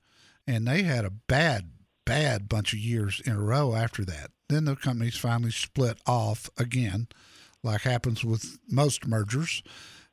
and 0.47 0.67
they 0.67 0.83
had 0.83 1.05
a 1.05 1.11
bad, 1.11 1.73
bad 2.05 2.49
bunch 2.49 2.73
of 2.73 2.79
years 2.79 3.21
in 3.25 3.33
a 3.33 3.41
row 3.41 3.75
after 3.75 4.05
that. 4.05 4.31
Then 4.49 4.65
the 4.65 4.77
companies 4.77 5.17
finally 5.17 5.51
split 5.51 5.99
off 6.07 6.49
again, 6.57 7.09
like 7.63 7.83
happens 7.83 8.25
with 8.25 8.59
most 8.69 9.07
mergers, 9.07 9.63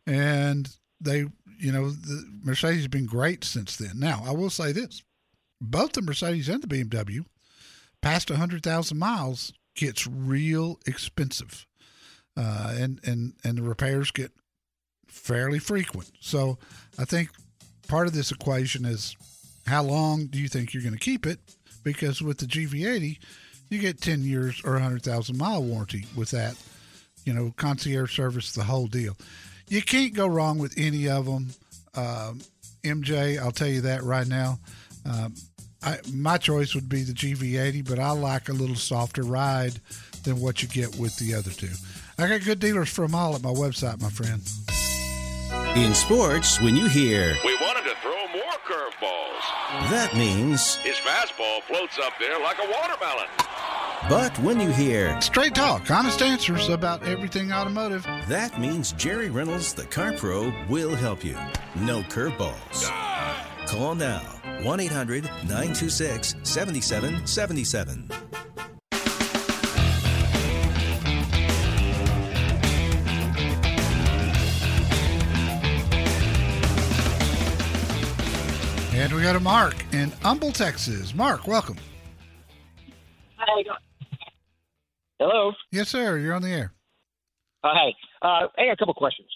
and 0.06 0.76
they, 1.06 1.26
you 1.58 1.72
know, 1.72 1.90
the 1.90 2.26
Mercedes 2.44 2.82
has 2.82 2.88
been 2.88 3.06
great 3.06 3.44
since 3.44 3.78
then. 3.78 4.00
Now, 4.00 4.24
I 4.26 4.32
will 4.32 4.50
say 4.50 4.72
this: 4.72 5.04
both 5.62 5.94
the 5.94 6.02
Mercedes 6.02 6.50
and 6.50 6.62
the 6.62 6.68
BMW, 6.68 7.26
past 8.02 8.30
hundred 8.30 8.64
thousand 8.64 9.00
miles, 9.00 9.54
gets 9.76 10.08
real 10.08 10.80
expensive, 10.86 11.66
uh, 12.36 12.76
and 12.78 13.00
and 13.06 13.34
and 13.44 13.58
the 13.58 13.64
repairs 13.64 14.12
get 14.12 14.32
fairly 15.08 15.60
frequent. 15.60 16.12
So 16.20 16.58
I 17.00 17.06
think 17.06 17.30
part 17.88 18.08
of 18.08 18.14
this 18.14 18.32
equation 18.32 18.86
is 18.86 19.16
how 19.66 19.84
long 19.84 20.28
do 20.28 20.40
you 20.40 20.48
think 20.48 20.74
you're 20.74 20.84
going 20.84 20.94
to 20.94 21.00
keep 21.00 21.26
it? 21.26 21.40
Because 21.84 22.22
with 22.22 22.38
the 22.40 22.46
GV80, 22.46 23.20
you 23.70 23.80
get 23.80 24.02
10 24.02 24.24
years 24.24 24.62
or 24.64 24.74
100,000 24.74 25.38
mile 25.38 25.64
warranty 25.64 26.06
with 26.16 26.32
that, 26.32 26.56
you 27.26 27.34
know, 27.34 27.54
concierge 27.58 28.16
service, 28.16 28.54
the 28.54 28.64
whole 28.64 28.88
deal. 28.88 29.18
You 29.68 29.82
can't 29.82 30.14
go 30.14 30.28
wrong 30.28 30.58
with 30.60 30.74
any 30.78 31.10
of 31.10 31.26
them. 31.26 31.50
Um, 31.96 32.40
MJ, 32.84 33.40
I'll 33.40 33.52
tell 33.52 33.68
you 33.68 33.82
that 33.82 34.04
right 34.04 34.28
now. 34.28 34.60
Um, 35.06 35.34
I, 35.84 35.98
my 36.14 36.38
choice 36.38 36.74
would 36.76 36.90
be 36.90 37.04
the 37.04 37.14
GV80, 37.14 37.88
but 37.88 38.00
I 38.00 38.12
like 38.12 38.50
a 38.50 38.54
little 38.54 38.76
softer 38.76 39.24
ride 39.24 39.80
than 40.24 40.40
what 40.40 40.62
you 40.62 40.68
get 40.68 40.96
with 40.98 41.16
the 41.18 41.36
other 41.36 41.52
two. 41.52 41.70
I 42.18 42.28
got 42.28 42.44
good 42.44 42.60
dealers 42.60 42.90
from 42.90 43.14
all 43.14 43.36
at 43.36 43.42
my 43.44 43.52
website, 43.52 44.02
my 44.02 44.10
friend. 44.10 44.42
In 45.78 45.94
sports, 45.94 46.60
when 46.62 46.76
you 46.76 46.88
hear 46.88 47.36
We 47.44 47.56
wanted 47.58 47.84
to 47.84 47.96
throw 48.02 48.28
more 48.34 48.58
curveballs. 48.66 49.90
that 49.92 50.16
means, 50.16 50.76
His 50.78 50.96
fastball 50.98 51.62
floats 51.64 52.00
up 52.00 52.14
there 52.20 52.40
like 52.40 52.58
a 52.58 52.72
watermelon. 52.72 53.28
But 54.10 54.38
when 54.40 54.60
you 54.60 54.70
hear 54.72 55.20
Straight 55.22 55.56
talk, 55.56 55.90
honest 55.90 56.22
answers 56.22 56.70
about 56.70 57.04
everything 57.08 57.52
automotive. 57.52 58.04
that 58.28 58.60
means 58.60 58.94
Jerry 58.94 59.30
Reynolds, 59.30 59.74
the 59.74 59.86
Car 59.86 60.14
Pro, 60.14 60.54
will 60.70 60.96
help 60.96 61.24
you. 61.24 61.38
No 61.76 62.02
curveballs. 62.04 62.90
Call 63.68 63.96
now 63.96 64.22
1 64.64 64.80
800 64.80 65.24
926 65.24 66.36
7777. 66.44 68.10
And 78.94 79.14
we 79.14 79.22
got 79.22 79.36
a 79.36 79.40
Mark 79.40 79.76
in 79.94 80.10
Humble, 80.24 80.52
Texas. 80.52 81.14
Mark, 81.14 81.48
welcome. 81.48 81.76
Hi. 83.38 83.64
Hello. 85.20 85.54
Yes, 85.72 85.90
sir. 85.90 86.18
You're 86.18 86.34
on 86.34 86.42
the 86.42 86.50
air. 86.50 86.74
Uh, 87.64 87.70
hi. 87.74 87.94
Uh, 88.22 88.48
I 88.58 88.66
got 88.66 88.74
a 88.74 88.78
couple 88.78 88.94
questions. 88.94 89.30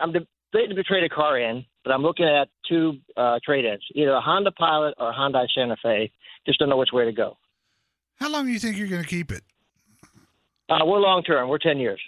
I'm 0.00 0.12
debating 0.12 0.76
to 0.76 0.82
trade 0.82 1.04
a 1.04 1.08
car 1.08 1.38
in, 1.38 1.64
but 1.82 1.92
I'm 1.92 2.02
looking 2.02 2.26
at 2.26 2.48
two 2.68 2.98
uh, 3.16 3.38
trade-ins, 3.44 3.82
either 3.94 4.12
a 4.12 4.20
Honda 4.20 4.52
Pilot 4.52 4.94
or 4.98 5.10
a 5.10 5.14
Hyundai 5.14 5.46
Santa 5.54 5.76
Fe. 5.82 6.12
Just 6.46 6.58
don't 6.58 6.68
know 6.68 6.76
which 6.76 6.92
way 6.92 7.04
to 7.04 7.12
go. 7.12 7.36
How 8.16 8.30
long 8.30 8.46
do 8.46 8.52
you 8.52 8.58
think 8.58 8.76
you're 8.76 8.88
going 8.88 9.02
to 9.02 9.08
keep 9.08 9.32
it? 9.32 9.42
Uh, 10.68 10.78
we're 10.84 11.00
long 11.00 11.22
term. 11.22 11.48
We're 11.48 11.58
ten 11.58 11.78
years. 11.78 12.00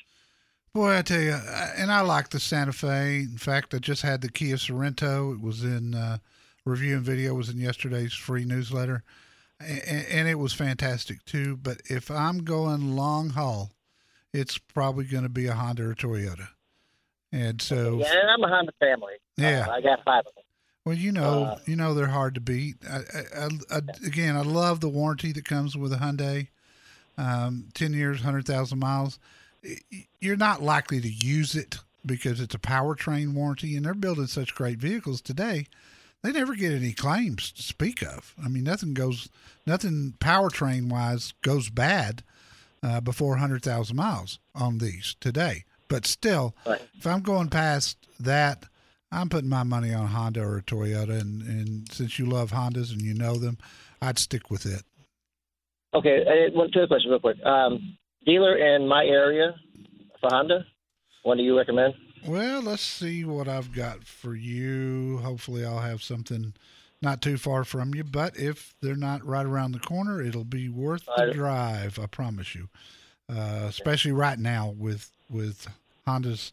Boy, 0.73 0.99
I 0.99 1.03
tell 1.03 1.21
you, 1.21 1.33
and 1.79 1.91
I 1.91 2.03
like 2.03 2.29
the 2.29 2.39
Santa 2.39 2.73
Fe. 2.73 3.21
In 3.21 3.39
fact, 3.39 3.73
I 3.73 3.79
just 3.79 4.03
had 4.03 4.21
the 4.21 4.29
Kia 4.29 4.57
Sorento. 4.57 5.33
It 5.33 5.41
was 5.41 5.65
in 5.65 5.95
uh, 5.95 6.19
review 6.67 6.97
and 6.97 7.05
video. 7.05 7.35
Was 7.35 7.49
in 7.49 7.59
yesterday's 7.59 8.13
free 8.13 8.45
newsletter, 8.45 9.03
and, 9.61 10.07
and 10.11 10.29
it 10.29 10.39
was 10.39 10.53
fantastic 10.53 11.25
too. 11.25 11.57
But 11.57 11.81
if 11.87 12.11
I'm 12.11 12.39
going 12.45 12.97
long 12.97 13.31
haul, 13.31 13.73
it's 14.33 14.59
probably 14.59 15.05
going 15.05 15.23
to 15.23 15.29
be 15.29 15.47
a 15.47 15.55
Honda 15.55 15.85
or 15.85 15.95
Toyota. 15.95 16.49
And 17.33 17.61
so, 17.61 17.99
Yeah, 17.99 18.13
and 18.21 18.31
I'm 18.31 18.43
a 18.43 18.49
Honda 18.49 18.73
family. 18.81 19.15
Yeah. 19.37 19.67
Uh, 19.69 19.73
I 19.73 19.81
got 19.81 20.05
five 20.05 20.21
of 20.27 20.35
them. 20.35 20.45
well, 20.85 20.97
you 20.97 21.13
know, 21.13 21.45
Uh, 21.45 21.59
you 21.67 21.77
know 21.77 21.95
they're 21.95 22.07
hard 22.07 22.35
to 22.37 22.41
beat. 22.41 22.77
I, 22.89 22.99
I, 23.37 23.49
I, 23.71 23.81
again, 24.07 24.37
I 24.37 24.43
love 24.43 24.81
the 24.81 24.89
warranty 24.89 25.33
that 25.33 25.45
comes 25.45 25.77
with 25.77 25.93
a 25.93 25.97
Hyundai. 25.97 26.49
Um, 27.19 27.69
Ten 27.75 27.93
years, 27.95 28.21
hundred 28.21 28.47
thousand 28.47 28.79
miles. 28.79 29.19
You're 30.21 30.37
not 30.37 30.63
likely 30.63 31.01
to 31.01 31.09
use 31.09 31.55
it 31.57 31.79
because 32.05 32.41
it's 32.41 32.55
a 32.55 32.59
powertrain 32.59 33.33
warranty, 33.33 33.75
and 33.75 33.85
they're 33.85 33.95
building 33.95 34.27
such 34.27 34.55
great 34.55 34.79
vehicles 34.79 35.21
today. 35.21 35.67
They 36.23 36.33
never 36.33 36.55
get 36.57 36.73
any 36.73 36.93
claims 36.93 37.53
to 37.53 37.63
speak 37.63 38.03
of. 38.03 38.35
I 38.43 38.49
mean, 38.49 38.65
nothing 38.65 38.95
goes, 38.95 39.29
nothing 39.65 40.15
powertrain 40.19 40.89
wise 40.89 41.33
goes 41.43 41.71
bad 41.71 42.25
uh, 42.83 43.01
before 43.01 43.37
hundred 43.37 43.63
thousand 43.63 43.97
miles 43.97 44.39
on 44.55 44.79
these 44.79 45.15
today. 45.21 45.65
But 45.89 46.05
still, 46.05 46.55
Right. 46.67 46.81
if 46.99 47.07
I'm 47.07 47.23
going 47.23 47.49
past 47.49 47.97
that, 48.19 48.65
I'm 49.13 49.29
putting 49.29 49.49
my 49.49 49.63
money 49.63 49.95
on 49.95 50.09
Honda 50.09 50.41
or 50.43 50.57
a 50.59 50.63
Toyota, 50.63 51.21
and, 51.21 51.43
and 51.43 51.93
since 51.93 52.19
you 52.19 52.27
love 52.27 52.51
Hondas 52.51 52.91
and 52.93 53.03
you 53.03 53.15
know 53.15 53.37
them, 53.37 53.57
I'd 54.03 54.19
stick 54.19 54.51
with 54.51 54.67
it. 54.67 54.83
Okay. 55.95 56.25
Uh, 56.27 56.51
one 56.59 56.71
two 56.73 56.87
questions, 56.89 57.11
real 57.11 57.21
quick. 57.21 57.37
Um, 57.47 57.97
dealer 58.27 58.57
in 58.57 58.89
my 58.89 59.05
area 59.05 59.55
for 60.21 60.29
Honda. 60.33 60.67
One 61.23 61.37
do 61.37 61.45
you 61.45 61.57
recommend? 61.57 61.95
Well, 62.27 62.63
let's 62.63 62.83
see 62.83 63.25
what 63.25 63.49
I've 63.49 63.73
got 63.73 64.05
for 64.05 64.35
you. 64.35 65.19
Hopefully, 65.19 65.65
I'll 65.65 65.79
have 65.81 66.03
something 66.03 66.55
not 67.03 67.23
too 67.23 67.37
far 67.37 67.65
from 67.65 67.95
you. 67.95 68.05
But 68.05 68.37
if 68.37 68.75
they're 68.81 68.97
not 68.97 69.25
right 69.25 69.47
around 69.47 69.73
the 69.73 69.79
corner, 69.79 70.21
it'll 70.21 70.45
be 70.45 70.69
worth 70.69 71.09
the 71.17 71.33
drive. 71.33 71.99
I 71.99 72.07
promise 72.07 72.55
you. 72.55 72.69
Uh, 73.29 73.67
especially 73.69 74.13
right 74.13 74.39
now 74.39 74.73
with 74.77 75.11
with 75.29 75.67
Hondas 76.07 76.53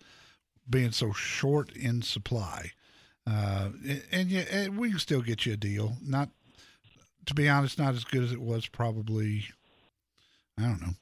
being 0.69 0.91
so 0.91 1.13
short 1.13 1.71
in 1.75 2.01
supply, 2.01 2.71
uh, 3.27 3.69
and, 3.88 4.03
and, 4.12 4.29
yeah, 4.29 4.45
and 4.49 4.77
we 4.77 4.89
can 4.89 4.97
still 4.99 5.21
get 5.21 5.45
you 5.45 5.53
a 5.53 5.57
deal. 5.57 5.97
Not 6.01 6.29
to 7.27 7.33
be 7.33 7.47
honest, 7.47 7.77
not 7.77 7.93
as 7.93 8.03
good 8.03 8.23
as 8.23 8.31
it 8.31 8.41
was 8.41 8.67
probably. 8.67 9.45
I 10.57 10.63
don't 10.63 10.81
know 10.81 10.93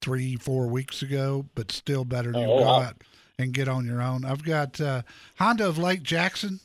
three, 0.00 0.36
four 0.36 0.68
weeks 0.68 1.02
ago, 1.02 1.46
but 1.54 1.72
still 1.72 2.04
better 2.04 2.32
than 2.32 2.44
Oh, 2.44 2.58
go 2.58 2.64
wow. 2.64 2.80
out 2.80 3.02
and 3.38 3.52
get 3.52 3.68
on 3.68 3.86
your 3.86 4.02
own. 4.02 4.24
I've 4.24 4.42
got 4.44 4.80
uh, 4.80 5.02
Honda 5.38 5.66
of 5.68 5.78
Lake 5.78 6.02
Jackson. 6.02 6.60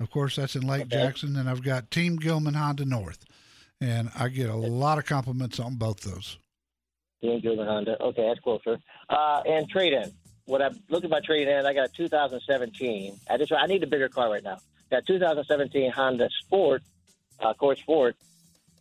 Of 0.00 0.10
course, 0.10 0.36
that's 0.36 0.56
in 0.56 0.66
Lake 0.66 0.82
Okay. 0.82 0.96
Jackson. 0.96 1.36
And 1.36 1.48
I've 1.48 1.62
got 1.62 1.90
Team 1.90 2.16
Gillman 2.16 2.54
Honda 2.54 2.84
North. 2.84 3.24
And 3.80 4.10
I 4.18 4.28
get 4.28 4.48
a 4.50 4.54
lot 4.56 4.98
of 4.98 5.04
compliments 5.06 5.60
on 5.60 5.76
both 5.76 6.00
those. 6.00 6.38
Dean 7.22 7.40
Gillman 7.40 7.66
Honda. 7.66 8.00
Okay, 8.02 8.26
that's 8.26 8.40
closer. 8.40 8.78
Uh, 9.08 9.42
and 9.46 9.68
trade 9.68 9.92
in. 9.92 10.12
What 10.46 10.62
I'm 10.62 10.78
looking 10.88 11.10
about 11.10 11.24
trade 11.24 11.48
in, 11.48 11.66
I 11.66 11.72
got 11.74 11.88
a 11.90 11.92
2017. 11.92 13.18
I 13.30 13.36
just 13.36 13.52
I 13.52 13.66
need 13.66 13.82
a 13.82 13.86
bigger 13.86 14.08
car 14.08 14.30
right 14.30 14.42
now. 14.42 14.58
Got 14.90 15.02
a 15.02 15.06
2017 15.06 15.90
Honda 15.90 16.28
Sport, 16.44 16.82
uh, 17.44 17.48
Accord 17.48 17.78
Sport, 17.78 18.16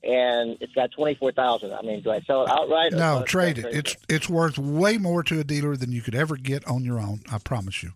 and 0.06 0.58
it's 0.62 0.74
got 0.74 0.92
24,000. 0.92 1.74
I 1.74 1.82
mean, 1.82 2.02
do 2.02 2.12
I 2.12 2.22
sell 2.22 2.44
it 2.44 2.50
outright? 2.50 2.94
Or 2.94 2.98
No, 2.98 3.24
trade 3.24 3.58
it. 3.58 3.66
It's 3.74 3.98
it's 4.08 4.30
worth 4.30 4.58
way 4.58 4.98
more 4.98 5.24
to 5.24 5.40
a 5.40 5.44
dealer 5.44 5.76
than 5.76 5.92
you 5.92 6.02
could 6.02 6.16
ever 6.16 6.38
get 6.38 6.66
on 6.68 6.84
your 6.84 7.00
own. 7.00 7.22
I 7.32 7.40
promise 7.40 7.84
you. 7.84 7.92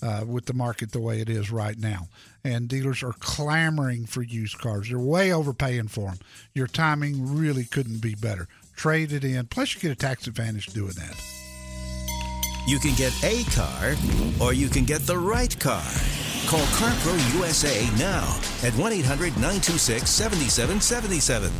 Uh, 0.00 0.24
with 0.26 0.46
the 0.46 0.52
market 0.52 0.90
the 0.90 0.98
way 0.98 1.20
it 1.20 1.28
is 1.28 1.52
right 1.52 1.78
now, 1.78 2.08
and 2.42 2.66
dealers 2.66 3.04
are 3.04 3.12
clamoring 3.20 4.04
for 4.04 4.20
used 4.20 4.58
cars. 4.58 4.88
They're 4.88 4.98
way 4.98 5.32
overpaying 5.32 5.88
for 5.88 6.08
them. 6.08 6.18
Your 6.54 6.66
timing 6.66 7.36
really 7.36 7.62
couldn't 7.62 8.02
be 8.02 8.16
better. 8.16 8.48
Trade 8.74 9.12
it 9.12 9.22
in. 9.22 9.46
Plus, 9.46 9.76
you 9.76 9.80
get 9.80 9.92
a 9.92 9.94
tax 9.94 10.26
advantage 10.26 10.66
doing 10.66 10.94
that. 10.94 11.41
You 12.64 12.78
can 12.78 12.94
get 12.94 13.12
a 13.24 13.42
car 13.50 13.94
or 14.40 14.52
you 14.52 14.68
can 14.68 14.84
get 14.84 15.00
the 15.02 15.18
right 15.18 15.58
car. 15.58 15.82
Call 16.46 16.64
CarPro 16.76 17.34
USA 17.38 17.88
now 17.98 18.38
at 18.62 18.72
1 18.76 18.92
800 18.92 19.34
926 19.34 20.08
7777. 20.08 21.50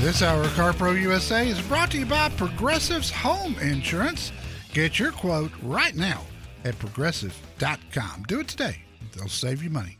This 0.00 0.20
hour 0.22 0.42
of 0.42 0.48
CarPro 0.48 1.00
USA 1.00 1.46
is 1.48 1.60
brought 1.62 1.90
to 1.92 1.98
you 1.98 2.06
by 2.06 2.28
Progressive's 2.30 3.10
Home 3.10 3.56
Insurance. 3.60 4.32
Get 4.72 4.98
your 4.98 5.12
quote 5.12 5.52
right 5.62 5.94
now 5.94 6.22
at 6.64 6.78
progressive.com. 6.78 8.24
Do 8.26 8.40
it 8.40 8.48
today. 8.48 8.82
They'll 9.12 9.28
save 9.28 9.62
you 9.62 9.70
money. 9.70 9.98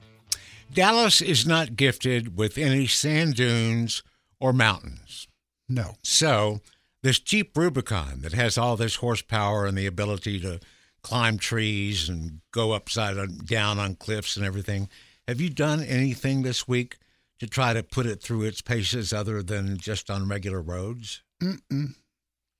Dallas 0.72 1.20
is 1.20 1.46
not 1.46 1.76
gifted 1.76 2.36
with 2.36 2.56
any 2.56 2.86
sand 2.86 3.34
dunes 3.34 4.02
or 4.40 4.52
mountains. 4.52 5.28
No. 5.68 5.94
So, 6.02 6.60
this 7.02 7.18
Jeep 7.18 7.56
Rubicon 7.56 8.22
that 8.22 8.32
has 8.32 8.56
all 8.56 8.76
this 8.76 8.96
horsepower 8.96 9.66
and 9.66 9.76
the 9.76 9.86
ability 9.86 10.40
to 10.40 10.60
climb 11.02 11.36
trees 11.36 12.08
and 12.08 12.40
go 12.52 12.72
upside 12.72 13.46
down 13.46 13.78
on 13.78 13.96
cliffs 13.96 14.36
and 14.36 14.46
everything, 14.46 14.88
have 15.28 15.40
you 15.40 15.50
done 15.50 15.82
anything 15.82 16.42
this 16.42 16.66
week 16.66 16.96
to 17.38 17.46
try 17.46 17.72
to 17.72 17.82
put 17.82 18.06
it 18.06 18.22
through 18.22 18.42
its 18.42 18.62
paces 18.62 19.12
other 19.12 19.42
than 19.42 19.76
just 19.76 20.10
on 20.10 20.28
regular 20.28 20.60
roads? 20.60 21.22
Mm-mm. 21.42 21.94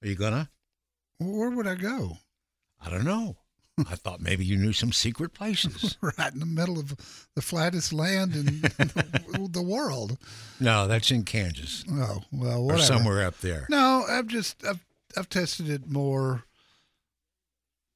Are 0.03 0.09
you 0.09 0.17
gonna? 0.17 0.51
Where 1.19 1.51
would 1.51 1.67
I 1.67 1.77
go? 1.77 2.19
I 2.81 2.91
don't 2.91 3.05
know. 3.05 3.37
I 3.79 3.95
thought 3.95 4.21
maybe 4.21 4.45
you 4.45 4.57
knew 4.57 4.73
some 4.73 4.93
secret 4.93 5.33
places. 5.33 5.97
right 6.19 6.33
in 6.33 6.41
the 6.41 6.47
middle 6.47 6.79
of 6.79 6.95
the 7.35 7.43
flattest 7.43 7.93
land 7.93 8.35
in 8.35 8.45
the, 8.45 9.49
the 9.53 9.63
world. 9.63 10.19
No, 10.61 10.87
that's 10.87 11.11
in 11.11 11.25
Kansas 11.25 11.85
Oh, 11.91 12.23
well, 12.31 12.71
or 12.71 12.79
somewhere 12.79 13.25
up 13.27 13.39
there. 13.41 13.67
No, 13.71 14.05
I've 14.09 14.27
just 14.27 14.65
I've 14.65 14.85
I've 15.17 15.29
tested 15.29 15.71
it 15.71 15.91
more. 15.91 16.45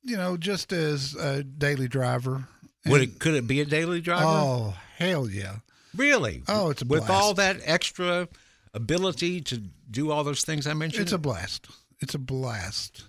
You 0.03 0.17
know, 0.17 0.37
just 0.37 0.73
as 0.73 1.15
a 1.15 1.43
daily 1.43 1.89
driver. 1.89 2.47
Would 2.87 3.03
it 3.03 3.19
could 3.19 3.35
it 3.35 3.47
be 3.47 3.61
a 3.61 3.65
daily 3.65 4.01
driver? 4.01 4.25
Oh 4.25 4.75
hell 4.97 5.29
yeah! 5.29 5.57
really? 5.95 6.43
Oh, 6.49 6.71
it's 6.71 6.83
a 6.83 6.87
with 6.87 7.11
all 7.11 7.35
that 7.35 7.61
extra 7.65 8.29
ability 8.73 9.41
to 9.43 9.59
do 9.91 10.11
all 10.11 10.25
those 10.25 10.45
things 10.45 10.67
I 10.67 10.75
mentioned. 10.75 11.03
It's 11.03 11.13
a 11.13 11.19
blast. 11.19 11.67
It's 12.01 12.15
a 12.15 12.19
blast. 12.19 13.05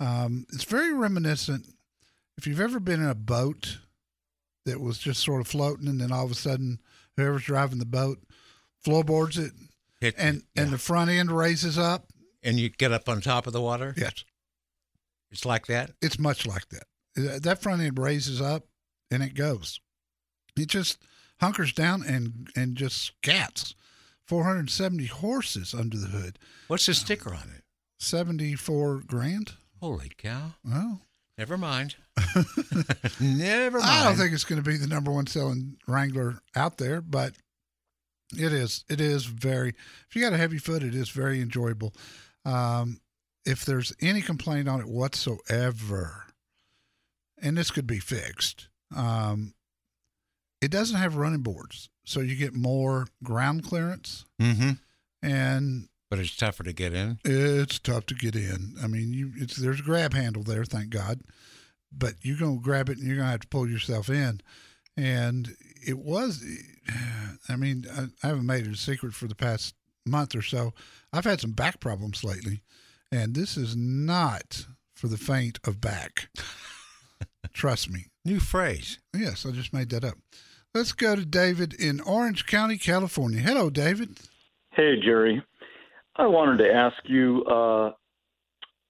Um, 0.00 0.46
it's 0.52 0.64
very 0.64 0.92
reminiscent. 0.92 1.66
If 2.36 2.46
you've 2.46 2.60
ever 2.60 2.80
been 2.80 3.02
in 3.02 3.08
a 3.08 3.14
boat 3.14 3.78
that 4.64 4.80
was 4.80 4.98
just 4.98 5.22
sort 5.22 5.40
of 5.40 5.46
floating, 5.46 5.88
and 5.88 6.00
then 6.00 6.12
all 6.12 6.24
of 6.24 6.30
a 6.30 6.34
sudden, 6.34 6.80
whoever's 7.16 7.44
driving 7.44 7.78
the 7.78 7.86
boat 7.86 8.18
floorboards 8.80 9.38
it, 9.38 9.52
and 10.18 10.42
and 10.56 10.70
the 10.70 10.78
front 10.78 11.10
end 11.10 11.30
raises 11.30 11.78
up, 11.78 12.06
And 12.42 12.58
you 12.58 12.68
get 12.68 12.92
up 12.92 13.08
on 13.08 13.20
top 13.20 13.46
of 13.46 13.52
the 13.52 13.60
water? 13.60 13.94
Yes. 13.96 14.24
It's 15.30 15.44
like 15.44 15.66
that? 15.66 15.92
It's 16.00 16.18
much 16.18 16.46
like 16.46 16.68
that. 16.68 17.42
That 17.42 17.62
front 17.62 17.82
end 17.82 17.98
raises 17.98 18.40
up 18.40 18.66
and 19.10 19.22
it 19.22 19.34
goes. 19.34 19.80
It 20.56 20.66
just 20.66 20.98
hunkers 21.40 21.72
down 21.72 22.04
and 22.06 22.48
and 22.54 22.76
just 22.76 23.12
scats. 23.22 23.74
470 24.26 25.06
horses 25.06 25.74
under 25.74 25.98
the 25.98 26.06
hood. 26.06 26.38
What's 26.68 26.86
the 26.86 26.92
um, 26.92 26.96
sticker 26.96 27.34
on 27.34 27.50
it? 27.54 27.62
74 27.98 29.02
grand. 29.06 29.52
Holy 29.80 30.10
cow. 30.16 30.54
Oh. 30.66 31.00
Never 31.38 31.58
mind. 31.58 31.96
Never 33.20 33.78
mind. 33.78 33.90
I 33.90 34.04
don't 34.04 34.16
think 34.16 34.32
it's 34.32 34.44
going 34.44 34.62
to 34.62 34.68
be 34.68 34.76
the 34.76 34.86
number 34.86 35.10
one 35.10 35.26
selling 35.26 35.76
Wrangler 35.86 36.38
out 36.54 36.78
there, 36.78 37.00
but 37.00 37.32
it 38.36 38.52
is. 38.52 38.84
It 38.88 39.00
is 39.00 39.24
very. 39.26 39.70
If 40.08 40.14
you 40.14 40.22
got 40.22 40.32
a 40.32 40.36
heavy 40.38 40.58
foot, 40.58 40.82
it 40.82 40.94
is 40.94 41.08
very 41.10 41.40
enjoyable. 41.40 41.92
Um, 42.44 43.00
if 43.44 43.64
there's 43.64 43.92
any 44.00 44.22
complaint 44.22 44.68
on 44.68 44.80
it 44.80 44.86
whatsoever, 44.88 46.24
and 47.42 47.56
this 47.58 47.70
could 47.70 47.86
be 47.86 47.98
fixed, 47.98 48.68
um, 48.96 49.54
it 50.60 50.70
doesn't 50.70 50.96
have 50.98 51.16
running 51.16 51.42
boards, 51.42 51.90
so 52.04 52.20
you 52.20 52.36
get 52.36 52.54
more 52.54 53.06
ground 53.22 53.64
clearance, 53.64 54.24
Mm-hmm. 54.40 54.70
and 55.22 55.88
But 56.14 56.20
it's 56.20 56.36
tougher 56.36 56.62
to 56.62 56.72
get 56.72 56.94
in. 56.94 57.18
it's 57.24 57.80
tough 57.80 58.06
to 58.06 58.14
get 58.14 58.36
in. 58.36 58.76
I 58.80 58.86
mean, 58.86 59.12
you 59.12 59.32
it's 59.34 59.56
there's 59.56 59.80
a 59.80 59.82
grab 59.82 60.14
handle 60.14 60.44
there, 60.44 60.64
thank 60.64 60.90
God, 60.90 61.22
but 61.90 62.14
you're 62.22 62.38
gonna 62.38 62.60
grab 62.60 62.88
it 62.88 62.98
and 62.98 63.04
you're 63.08 63.16
gonna 63.16 63.32
have 63.32 63.40
to 63.40 63.48
pull 63.48 63.68
yourself 63.68 64.08
in. 64.08 64.40
And 64.96 65.56
it 65.84 65.98
was, 65.98 66.40
I 67.48 67.56
mean, 67.56 67.86
I, 67.92 68.02
I 68.22 68.28
haven't 68.28 68.46
made 68.46 68.64
it 68.64 68.72
a 68.72 68.76
secret 68.76 69.12
for 69.12 69.26
the 69.26 69.34
past 69.34 69.74
month 70.06 70.36
or 70.36 70.42
so. 70.42 70.72
I've 71.12 71.24
had 71.24 71.40
some 71.40 71.50
back 71.50 71.80
problems 71.80 72.22
lately, 72.22 72.62
and 73.10 73.34
this 73.34 73.56
is 73.56 73.74
not 73.74 74.66
for 74.94 75.08
the 75.08 75.18
faint 75.18 75.58
of 75.64 75.80
back. 75.80 76.28
Trust 77.52 77.90
me. 77.90 78.06
New 78.24 78.38
phrase. 78.38 79.00
Yes, 79.12 79.44
I 79.44 79.50
just 79.50 79.72
made 79.72 79.90
that 79.90 80.04
up. 80.04 80.18
Let's 80.74 80.92
go 80.92 81.16
to 81.16 81.24
David 81.24 81.74
in 81.74 82.00
Orange 82.00 82.46
County, 82.46 82.78
California. 82.78 83.40
Hello, 83.40 83.68
David. 83.68 84.20
Hey, 84.70 85.00
Jerry. 85.00 85.42
I 86.16 86.26
wanted 86.26 86.62
to 86.64 86.72
ask 86.72 86.96
you. 87.04 87.44
Uh, 87.44 87.92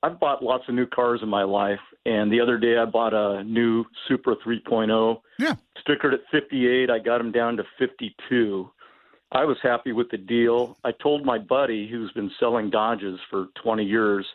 I've 0.05 0.21
bought 0.21 0.43
lots 0.43 0.65
of 0.69 0.75
new 0.75 0.87
cars 0.87 1.21
in 1.23 1.31
my 1.31 1.45
life, 1.45 1.81
and 2.05 2.31
the 2.31 2.39
other 2.39 2.59
day 2.59 2.77
I 2.77 2.85
bought 2.85 3.15
a 3.15 3.43
new 3.43 3.87
Supra 4.07 4.37
3.0. 4.47 5.19
Yeah. 5.39 5.55
Stickered 5.79 6.13
at 6.13 6.21
58. 6.31 6.91
I 6.91 6.99
got 6.99 7.19
them 7.19 7.33
down 7.33 7.57
to 7.57 7.65
52. 7.79 8.71
I 9.33 9.45
was 9.45 9.57
happy 9.63 9.93
with 9.93 10.11
the 10.11 10.19
deal. 10.19 10.77
I 10.85 10.93
told 10.93 11.25
my 11.25 11.39
buddy 11.39 11.89
who's 11.89 12.13
been 12.13 12.31
selling 12.39 12.69
Dodges 12.69 13.19
for 13.31 13.47
20 13.63 13.83
years, 13.83 14.27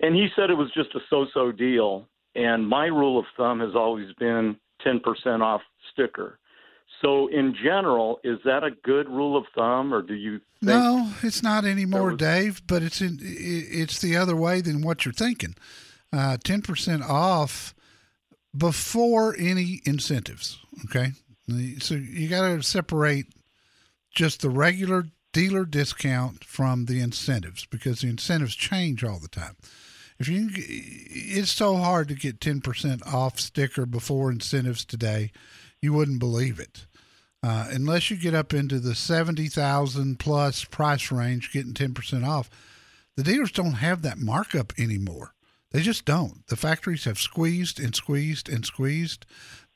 and 0.00 0.16
he 0.16 0.28
said 0.34 0.50
it 0.50 0.54
was 0.54 0.72
just 0.74 0.94
a 0.96 1.00
so-so 1.08 1.52
deal. 1.52 2.08
And 2.34 2.66
my 2.66 2.86
rule 2.86 3.20
of 3.20 3.24
thumb 3.36 3.60
has 3.60 3.76
always 3.76 4.12
been 4.18 4.56
10% 4.84 5.40
off 5.42 5.60
sticker. 5.92 6.40
So, 7.00 7.28
in 7.28 7.54
general, 7.54 8.18
is 8.24 8.38
that 8.44 8.64
a 8.64 8.70
good 8.70 9.08
rule 9.08 9.36
of 9.36 9.44
thumb, 9.54 9.94
or 9.94 10.02
do 10.02 10.14
you 10.14 10.38
think 10.38 10.62
No, 10.62 11.12
it's 11.22 11.42
not 11.42 11.64
anymore, 11.64 12.12
Dave. 12.12 12.62
But 12.66 12.82
it's 12.82 13.00
in, 13.00 13.18
it's 13.22 14.00
the 14.00 14.16
other 14.16 14.34
way 14.34 14.60
than 14.60 14.82
what 14.82 15.04
you're 15.04 15.12
thinking. 15.14 15.54
Uh, 16.12 16.38
Ten 16.42 16.62
percent 16.62 17.02
off 17.02 17.74
before 18.56 19.36
any 19.38 19.80
incentives. 19.84 20.58
Okay, 20.86 21.12
so 21.78 21.94
you 21.94 22.28
got 22.28 22.48
to 22.48 22.62
separate 22.62 23.26
just 24.10 24.42
the 24.42 24.50
regular 24.50 25.06
dealer 25.32 25.64
discount 25.64 26.42
from 26.42 26.86
the 26.86 27.00
incentives 27.00 27.66
because 27.66 28.00
the 28.00 28.08
incentives 28.08 28.56
change 28.56 29.04
all 29.04 29.18
the 29.20 29.28
time. 29.28 29.56
If 30.18 30.28
you, 30.28 30.48
it's 30.52 31.52
so 31.52 31.76
hard 31.76 32.08
to 32.08 32.14
get 32.14 32.40
ten 32.40 32.60
percent 32.60 33.02
off 33.06 33.38
sticker 33.38 33.86
before 33.86 34.32
incentives 34.32 34.84
today, 34.84 35.30
you 35.82 35.92
wouldn't 35.92 36.18
believe 36.18 36.58
it. 36.58 36.86
Uh, 37.42 37.68
unless 37.70 38.10
you 38.10 38.16
get 38.16 38.34
up 38.34 38.52
into 38.52 38.80
the 38.80 38.94
70,000 38.94 40.18
plus 40.18 40.64
price 40.64 41.12
range, 41.12 41.52
getting 41.52 41.72
10% 41.72 42.26
off, 42.26 42.50
the 43.16 43.22
dealers 43.22 43.52
don't 43.52 43.74
have 43.74 44.02
that 44.02 44.18
markup 44.18 44.72
anymore. 44.78 45.34
They 45.70 45.82
just 45.82 46.04
don't. 46.04 46.46
The 46.48 46.56
factories 46.56 47.04
have 47.04 47.18
squeezed 47.18 47.78
and 47.78 47.94
squeezed 47.94 48.48
and 48.48 48.64
squeezed. 48.64 49.26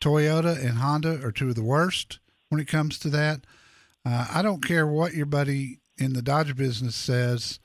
Toyota 0.00 0.58
and 0.58 0.78
Honda 0.78 1.20
are 1.24 1.30
two 1.32 1.50
of 1.50 1.54
the 1.54 1.62
worst 1.62 2.18
when 2.48 2.60
it 2.60 2.66
comes 2.66 2.98
to 3.00 3.10
that. 3.10 3.40
Uh, 4.04 4.26
I 4.32 4.42
don't 4.42 4.64
care 4.66 4.86
what 4.86 5.14
your 5.14 5.26
buddy 5.26 5.78
in 5.98 6.14
the 6.14 6.22
Dodge 6.22 6.56
business 6.56 6.96
says. 6.96 7.60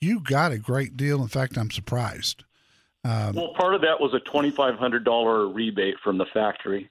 You 0.00 0.20
got 0.20 0.52
a 0.52 0.58
great 0.58 0.96
deal. 0.96 1.20
In 1.20 1.28
fact, 1.28 1.58
I'm 1.58 1.70
surprised. 1.70 2.44
Um, 3.04 3.34
Well, 3.34 3.52
part 3.54 3.74
of 3.74 3.80
that 3.82 4.00
was 4.00 4.14
a 4.14 4.20
twenty-five 4.20 4.76
hundred 4.76 5.04
dollar 5.04 5.48
rebate 5.48 5.96
from 6.02 6.18
the 6.18 6.26
factory. 6.26 6.88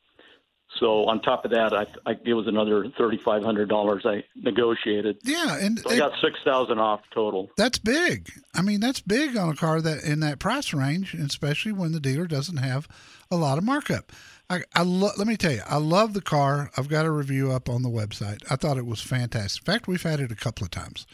So 0.79 1.05
on 1.05 1.21
top 1.21 1.45
of 1.45 1.51
that, 1.51 1.73
I, 1.73 1.86
I 2.10 2.17
it 2.25 2.34
was 2.34 2.47
another 2.47 2.89
thirty-five 2.97 3.43
hundred 3.43 3.69
dollars 3.69 4.03
I 4.05 4.23
negotiated. 4.36 5.17
Yeah, 5.23 5.57
and 5.60 5.77
so 5.79 5.89
I 5.91 5.97
got 5.97 6.13
six 6.21 6.39
thousand 6.43 6.79
off 6.79 7.01
total. 7.13 7.49
That's 7.57 7.77
big. 7.77 8.29
I 8.55 8.62
mean, 8.62 8.79
that's 8.79 8.99
big 9.01 9.38
on 9.38 9.49
a 9.49 9.55
car 9.55 9.81
that 9.81 10.03
in 10.03 10.21
that 10.21 10.39
price 10.39 10.73
range, 10.73 11.13
especially 11.13 11.73
when 11.73 11.91
the 11.91 11.99
dealer 11.99 12.25
doesn't 12.25 12.57
have 12.57 12.88
a 13.29 13.36
lot 13.36 13.57
of 13.57 13.63
markup. 13.63 14.12
I, 14.49 14.63
I 14.75 14.81
lo- 14.84 15.12
let 15.17 15.27
me 15.27 15.38
tell 15.38 15.51
you, 15.51 15.62
I 15.67 15.77
love 15.77 16.13
the 16.13 16.21
car. 16.21 16.71
I've 16.75 16.89
got 16.89 17.05
a 17.05 17.12
review 17.12 17.51
up 17.51 17.69
on 17.69 17.84
the 17.84 17.89
website. 17.89 18.39
I 18.49 18.55
thought 18.55 18.77
it 18.77 18.86
was 18.86 19.01
fantastic. 19.01 19.62
In 19.67 19.71
fact, 19.73 19.88
we've 19.88 20.01
had 20.03 20.19
it 20.19 20.31
a 20.31 20.36
couple 20.36 20.65
of 20.65 20.71
times. 20.71 21.05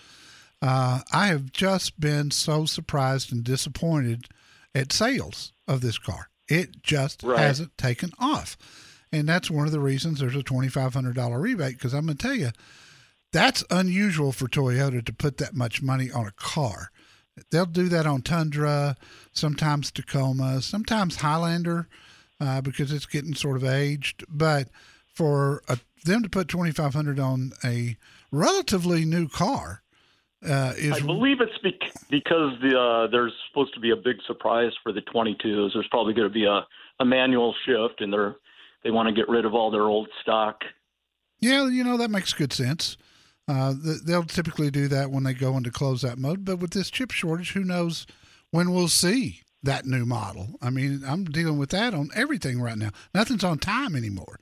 Uh, 0.61 1.01
I 1.11 1.27
have 1.27 1.51
just 1.51 1.99
been 1.99 2.31
so 2.31 2.65
surprised 2.65 3.31
and 3.31 3.43
disappointed 3.43 4.27
at 4.73 4.91
sales 4.91 5.53
of 5.67 5.81
this 5.81 5.97
car. 5.99 6.29
It 6.47 6.81
just 6.81 7.21
Right. 7.21 7.39
hasn't 7.39 7.77
taken 7.77 8.11
off. 8.17 8.57
And 9.11 9.27
that's 9.27 9.49
one 9.49 9.65
of 9.65 9.71
the 9.71 9.79
reasons 9.79 10.19
there's 10.19 10.35
a 10.35 10.39
$2,500 10.39 11.41
rebate 11.41 11.75
because 11.75 11.93
I'm 11.93 12.05
going 12.05 12.17
to 12.17 12.27
tell 12.27 12.35
you, 12.35 12.49
that's 13.31 13.63
unusual 13.69 14.31
for 14.31 14.47
Toyota 14.47 15.05
to 15.05 15.13
put 15.13 15.37
that 15.37 15.53
much 15.53 15.81
money 15.81 16.11
on 16.11 16.27
a 16.27 16.31
car. 16.31 16.91
They'll 17.51 17.65
do 17.65 17.87
that 17.89 18.05
on 18.05 18.21
Tundra, 18.21 18.95
sometimes 19.31 19.91
Tacoma, 19.91 20.61
sometimes 20.61 21.17
Highlander, 21.17 21.87
uh, 22.39 22.61
because 22.61 22.91
it's 22.91 23.05
getting 23.05 23.35
sort 23.35 23.57
of 23.57 23.63
aged. 23.63 24.25
But 24.27 24.69
for 25.13 25.61
a, 25.67 25.77
them 26.03 26.23
to 26.23 26.29
put 26.29 26.47
twenty 26.47 26.71
five 26.71 26.95
hundred 26.95 27.19
on 27.19 27.51
a 27.63 27.95
relatively 28.31 29.05
new 29.05 29.27
car 29.27 29.83
uh, 30.45 30.73
is 30.77 30.93
I 30.93 30.99
believe 30.99 31.41
it's 31.41 31.57
bec- 31.63 31.93
because 32.09 32.53
the 32.61 32.79
uh, 32.79 33.07
there's 33.07 33.33
supposed 33.49 33.73
to 33.73 33.79
be 33.79 33.91
a 33.91 33.95
big 33.95 34.17
surprise 34.25 34.71
for 34.83 34.91
the 34.91 35.01
22s. 35.01 35.73
There's 35.73 35.87
probably 35.89 36.13
going 36.13 36.27
to 36.27 36.33
be 36.33 36.45
a, 36.45 36.65
a 36.99 37.05
manual 37.05 37.55
shift, 37.65 38.01
and 38.01 38.13
they're 38.13 38.35
they 38.83 38.91
want 38.91 39.07
to 39.07 39.13
get 39.13 39.29
rid 39.29 39.45
of 39.45 39.53
all 39.53 39.71
their 39.71 39.83
old 39.83 40.07
stock. 40.21 40.63
Yeah, 41.39 41.67
you 41.67 41.83
know 41.83 41.97
that 41.97 42.11
makes 42.11 42.33
good 42.33 42.53
sense. 42.53 42.97
Uh, 43.47 43.73
they'll 44.05 44.23
typically 44.23 44.69
do 44.69 44.87
that 44.89 45.09
when 45.09 45.23
they 45.23 45.33
go 45.33 45.55
into 45.55 45.69
closeout 45.69 46.17
mode. 46.17 46.43
But 46.43 46.59
with 46.59 46.71
this 46.71 46.89
chip 46.89 47.11
shortage, 47.11 47.53
who 47.53 47.63
knows 47.63 48.05
when 48.51 48.71
we'll 48.71 48.89
see 48.89 49.41
that 49.63 49.85
new 49.85 50.05
model? 50.05 50.57
I 50.61 50.69
mean, 50.69 51.03
I'm 51.07 51.23
dealing 51.25 51.57
with 51.57 51.69
that 51.69 51.93
on 51.93 52.09
everything 52.13 52.59
right 52.59 52.77
now. 52.77 52.89
Nothing's 53.13 53.43
on 53.43 53.59
time 53.59 53.95
anymore. 53.95 54.39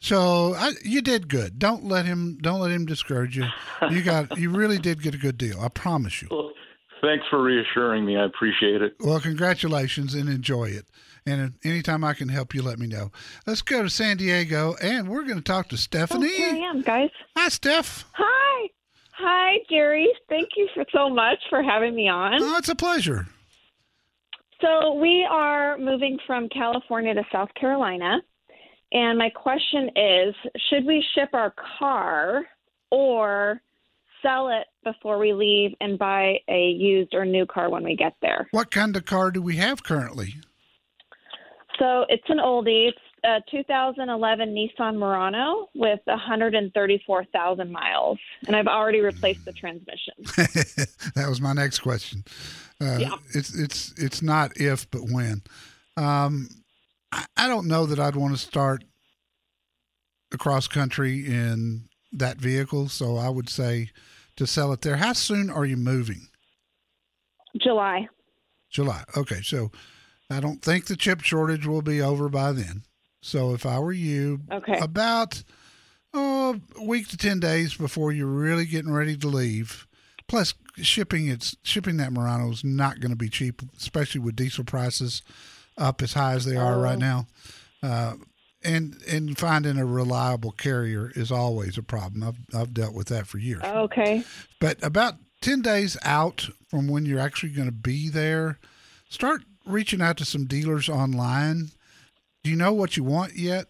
So 0.00 0.54
I, 0.54 0.72
you 0.82 1.02
did 1.02 1.28
good. 1.28 1.58
Don't 1.58 1.84
let 1.84 2.06
him. 2.06 2.38
Don't 2.40 2.60
let 2.60 2.70
him 2.70 2.86
discourage 2.86 3.36
you. 3.36 3.46
You 3.90 4.02
got. 4.02 4.38
You 4.38 4.50
really 4.50 4.78
did 4.78 5.02
get 5.02 5.14
a 5.14 5.18
good 5.18 5.36
deal. 5.36 5.60
I 5.60 5.68
promise 5.68 6.22
you. 6.22 6.28
Well, 6.40 6.52
thanks 7.00 7.24
for 7.28 7.42
reassuring 7.42 8.04
me. 8.04 8.16
I 8.16 8.24
appreciate 8.24 8.82
it. 8.82 8.94
Well, 9.00 9.20
congratulations 9.20 10.14
and 10.14 10.28
enjoy 10.28 10.66
it. 10.66 10.86
And 11.26 11.54
anytime 11.64 12.02
I 12.02 12.14
can 12.14 12.28
help 12.28 12.54
you, 12.54 12.62
let 12.62 12.78
me 12.78 12.86
know. 12.86 13.10
Let's 13.46 13.62
go 13.62 13.82
to 13.82 13.90
San 13.90 14.16
Diego, 14.16 14.74
and 14.82 15.08
we're 15.08 15.24
going 15.24 15.36
to 15.36 15.42
talk 15.42 15.68
to 15.68 15.76
Stephanie. 15.76 16.30
Oh, 16.32 16.36
here 16.36 16.54
I 16.54 16.70
am, 16.70 16.82
guys. 16.82 17.10
Hi, 17.36 17.48
Steph. 17.48 18.06
Hi. 18.14 18.68
Hi, 19.18 19.58
Jerry. 19.68 20.08
Thank 20.30 20.48
you 20.56 20.68
for 20.74 20.84
so 20.94 21.10
much 21.10 21.38
for 21.50 21.62
having 21.62 21.94
me 21.94 22.08
on. 22.08 22.42
Oh, 22.42 22.56
it's 22.56 22.70
a 22.70 22.74
pleasure. 22.74 23.26
So 24.62 24.94
we 24.94 25.26
are 25.30 25.76
moving 25.78 26.18
from 26.26 26.48
California 26.48 27.14
to 27.14 27.22
South 27.30 27.48
Carolina, 27.58 28.20
and 28.92 29.18
my 29.18 29.30
question 29.30 29.90
is: 29.94 30.34
Should 30.68 30.86
we 30.86 31.04
ship 31.14 31.30
our 31.32 31.54
car 31.78 32.44
or 32.90 33.60
sell 34.22 34.48
it 34.48 34.66
before 34.84 35.18
we 35.18 35.32
leave 35.32 35.72
and 35.80 35.98
buy 35.98 36.38
a 36.48 36.70
used 36.70 37.14
or 37.14 37.24
new 37.24 37.46
car 37.46 37.70
when 37.70 37.84
we 37.84 37.96
get 37.96 38.14
there? 38.22 38.48
What 38.50 38.70
kind 38.70 38.96
of 38.96 39.04
car 39.04 39.30
do 39.30 39.42
we 39.42 39.56
have 39.56 39.82
currently? 39.82 40.34
So 41.78 42.04
it's 42.08 42.28
an 42.28 42.38
oldie. 42.38 42.88
It's 42.88 42.98
a 43.24 43.40
2011 43.50 44.54
Nissan 44.54 44.96
Murano 44.96 45.68
with 45.74 46.00
134,000 46.04 47.72
miles, 47.72 48.18
and 48.46 48.56
I've 48.56 48.66
already 48.66 49.00
replaced 49.00 49.44
the 49.44 49.52
transmission. 49.52 50.14
that 51.14 51.26
was 51.28 51.40
my 51.40 51.52
next 51.52 51.80
question. 51.80 52.24
Uh, 52.80 52.96
Yeah. 52.98 53.16
It's 53.34 53.54
it's 53.58 53.92
it's 53.98 54.22
not 54.22 54.56
if 54.56 54.90
but 54.90 55.02
when. 55.10 55.42
Um, 55.96 56.48
I, 57.12 57.26
I 57.36 57.48
don't 57.48 57.66
know 57.66 57.86
that 57.86 57.98
I'd 57.98 58.16
want 58.16 58.34
to 58.34 58.38
start 58.38 58.84
across 60.32 60.68
country 60.68 61.26
in 61.26 61.89
that 62.12 62.38
vehicle, 62.38 62.88
so 62.88 63.16
I 63.16 63.28
would 63.28 63.48
say 63.48 63.90
to 64.36 64.46
sell 64.46 64.72
it 64.72 64.80
there. 64.82 64.96
How 64.96 65.12
soon 65.12 65.50
are 65.50 65.64
you 65.64 65.76
moving? 65.76 66.28
July. 67.60 68.08
July. 68.70 69.04
Okay, 69.16 69.40
so 69.42 69.70
I 70.30 70.40
don't 70.40 70.62
think 70.62 70.86
the 70.86 70.96
chip 70.96 71.20
shortage 71.22 71.66
will 71.66 71.82
be 71.82 72.00
over 72.00 72.28
by 72.28 72.52
then. 72.52 72.82
So 73.22 73.52
if 73.54 73.66
I 73.66 73.78
were 73.78 73.92
you, 73.92 74.40
Okay. 74.50 74.78
about 74.78 75.42
uh, 76.14 76.54
a 76.76 76.84
week 76.84 77.08
to 77.08 77.16
ten 77.16 77.40
days 77.40 77.74
before 77.74 78.12
you're 78.12 78.26
really 78.26 78.66
getting 78.66 78.92
ready 78.92 79.16
to 79.16 79.28
leave. 79.28 79.86
Plus, 80.28 80.54
shipping 80.76 81.26
it's 81.28 81.56
shipping 81.62 81.96
that 81.98 82.12
Murano 82.12 82.50
is 82.50 82.62
not 82.64 83.00
going 83.00 83.10
to 83.10 83.16
be 83.16 83.28
cheap, 83.28 83.62
especially 83.76 84.20
with 84.20 84.36
diesel 84.36 84.64
prices 84.64 85.22
up 85.76 86.00
as 86.02 86.12
high 86.12 86.34
as 86.34 86.44
they 86.44 86.56
are 86.56 86.78
right 86.78 86.96
Oh. 86.96 86.98
now. 86.98 87.26
Uh, 87.82 88.14
and 88.62 88.96
and 89.08 89.38
finding 89.38 89.78
a 89.78 89.86
reliable 89.86 90.52
carrier 90.52 91.10
is 91.14 91.32
always 91.32 91.78
a 91.78 91.82
problem. 91.82 92.22
I've 92.22 92.54
I've 92.54 92.74
dealt 92.74 92.94
with 92.94 93.08
that 93.08 93.26
for 93.26 93.38
years. 93.38 93.62
Okay. 93.62 94.24
But 94.60 94.82
about 94.84 95.14
10 95.40 95.62
days 95.62 95.96
out 96.02 96.48
from 96.68 96.88
when 96.88 97.06
you're 97.06 97.20
actually 97.20 97.50
going 97.50 97.68
to 97.68 97.72
be 97.72 98.08
there, 98.08 98.58
start 99.08 99.42
reaching 99.66 100.02
out 100.02 100.16
to 100.18 100.24
some 100.24 100.44
dealers 100.44 100.88
online. 100.88 101.70
Do 102.42 102.50
you 102.50 102.56
know 102.56 102.72
what 102.72 102.96
you 102.96 103.04
want 103.04 103.36
yet? 103.36 103.66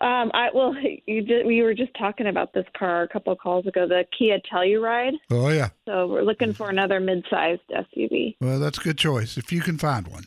Um, 0.00 0.30
I 0.34 0.48
well, 0.54 0.74
you 1.06 1.22
did, 1.22 1.46
we 1.46 1.62
were 1.62 1.74
just 1.74 1.92
talking 1.98 2.26
about 2.26 2.52
this 2.52 2.66
car 2.76 3.02
a 3.02 3.08
couple 3.08 3.32
of 3.32 3.38
calls 3.38 3.66
ago, 3.66 3.86
the 3.86 4.04
Kia 4.16 4.38
Telluride. 4.52 5.14
Oh, 5.30 5.48
yeah. 5.48 5.70
So 5.86 6.06
we're 6.06 6.22
looking 6.22 6.52
for 6.52 6.68
another 6.68 7.00
mid-sized 7.00 7.62
SUV. 7.70 8.36
Well, 8.40 8.58
that's 8.58 8.78
a 8.78 8.82
good 8.82 8.98
choice 8.98 9.36
if 9.36 9.52
you 9.52 9.60
can 9.60 9.78
find 9.78 10.08
one. 10.08 10.24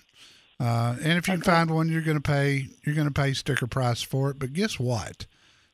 Uh, 0.60 0.96
and 1.04 1.18
if 1.18 1.28
you 1.28 1.34
can 1.36 1.42
find 1.42 1.70
one, 1.70 1.88
you're 1.90 2.02
going 2.02 2.18
to 2.18 2.22
pay 2.22 2.68
you're 2.84 2.96
going 2.96 3.08
to 3.08 3.14
pay 3.14 3.34
sticker 3.34 3.68
price 3.68 4.02
for 4.02 4.32
it. 4.32 4.40
But 4.40 4.54
guess 4.54 4.80
what? 4.80 5.26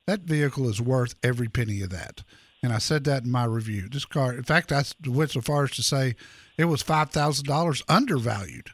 That 0.06 0.22
vehicle 0.22 0.68
is 0.70 0.82
worth 0.82 1.16
every 1.24 1.48
penny 1.48 1.82
of 1.82 1.90
that. 1.92 2.24
And 2.62 2.74
I 2.74 2.78
said 2.78 3.04
that 3.06 3.24
in 3.24 3.32
my 3.32 3.46
review. 3.46 3.90
This 3.90 4.06
car, 4.06 4.34
in 4.34 4.44
fact, 4.44 4.72
I 4.72 4.84
went 5.06 5.32
so 5.32 5.42
far 5.42 5.66
as 5.66 5.72
to 5.72 5.84
say 5.84 6.16
it 6.58 6.66
was 6.66 6.82
five 6.82 7.12
thousand 7.12 7.46
dollars 7.46 7.84
undervalued, 7.88 8.70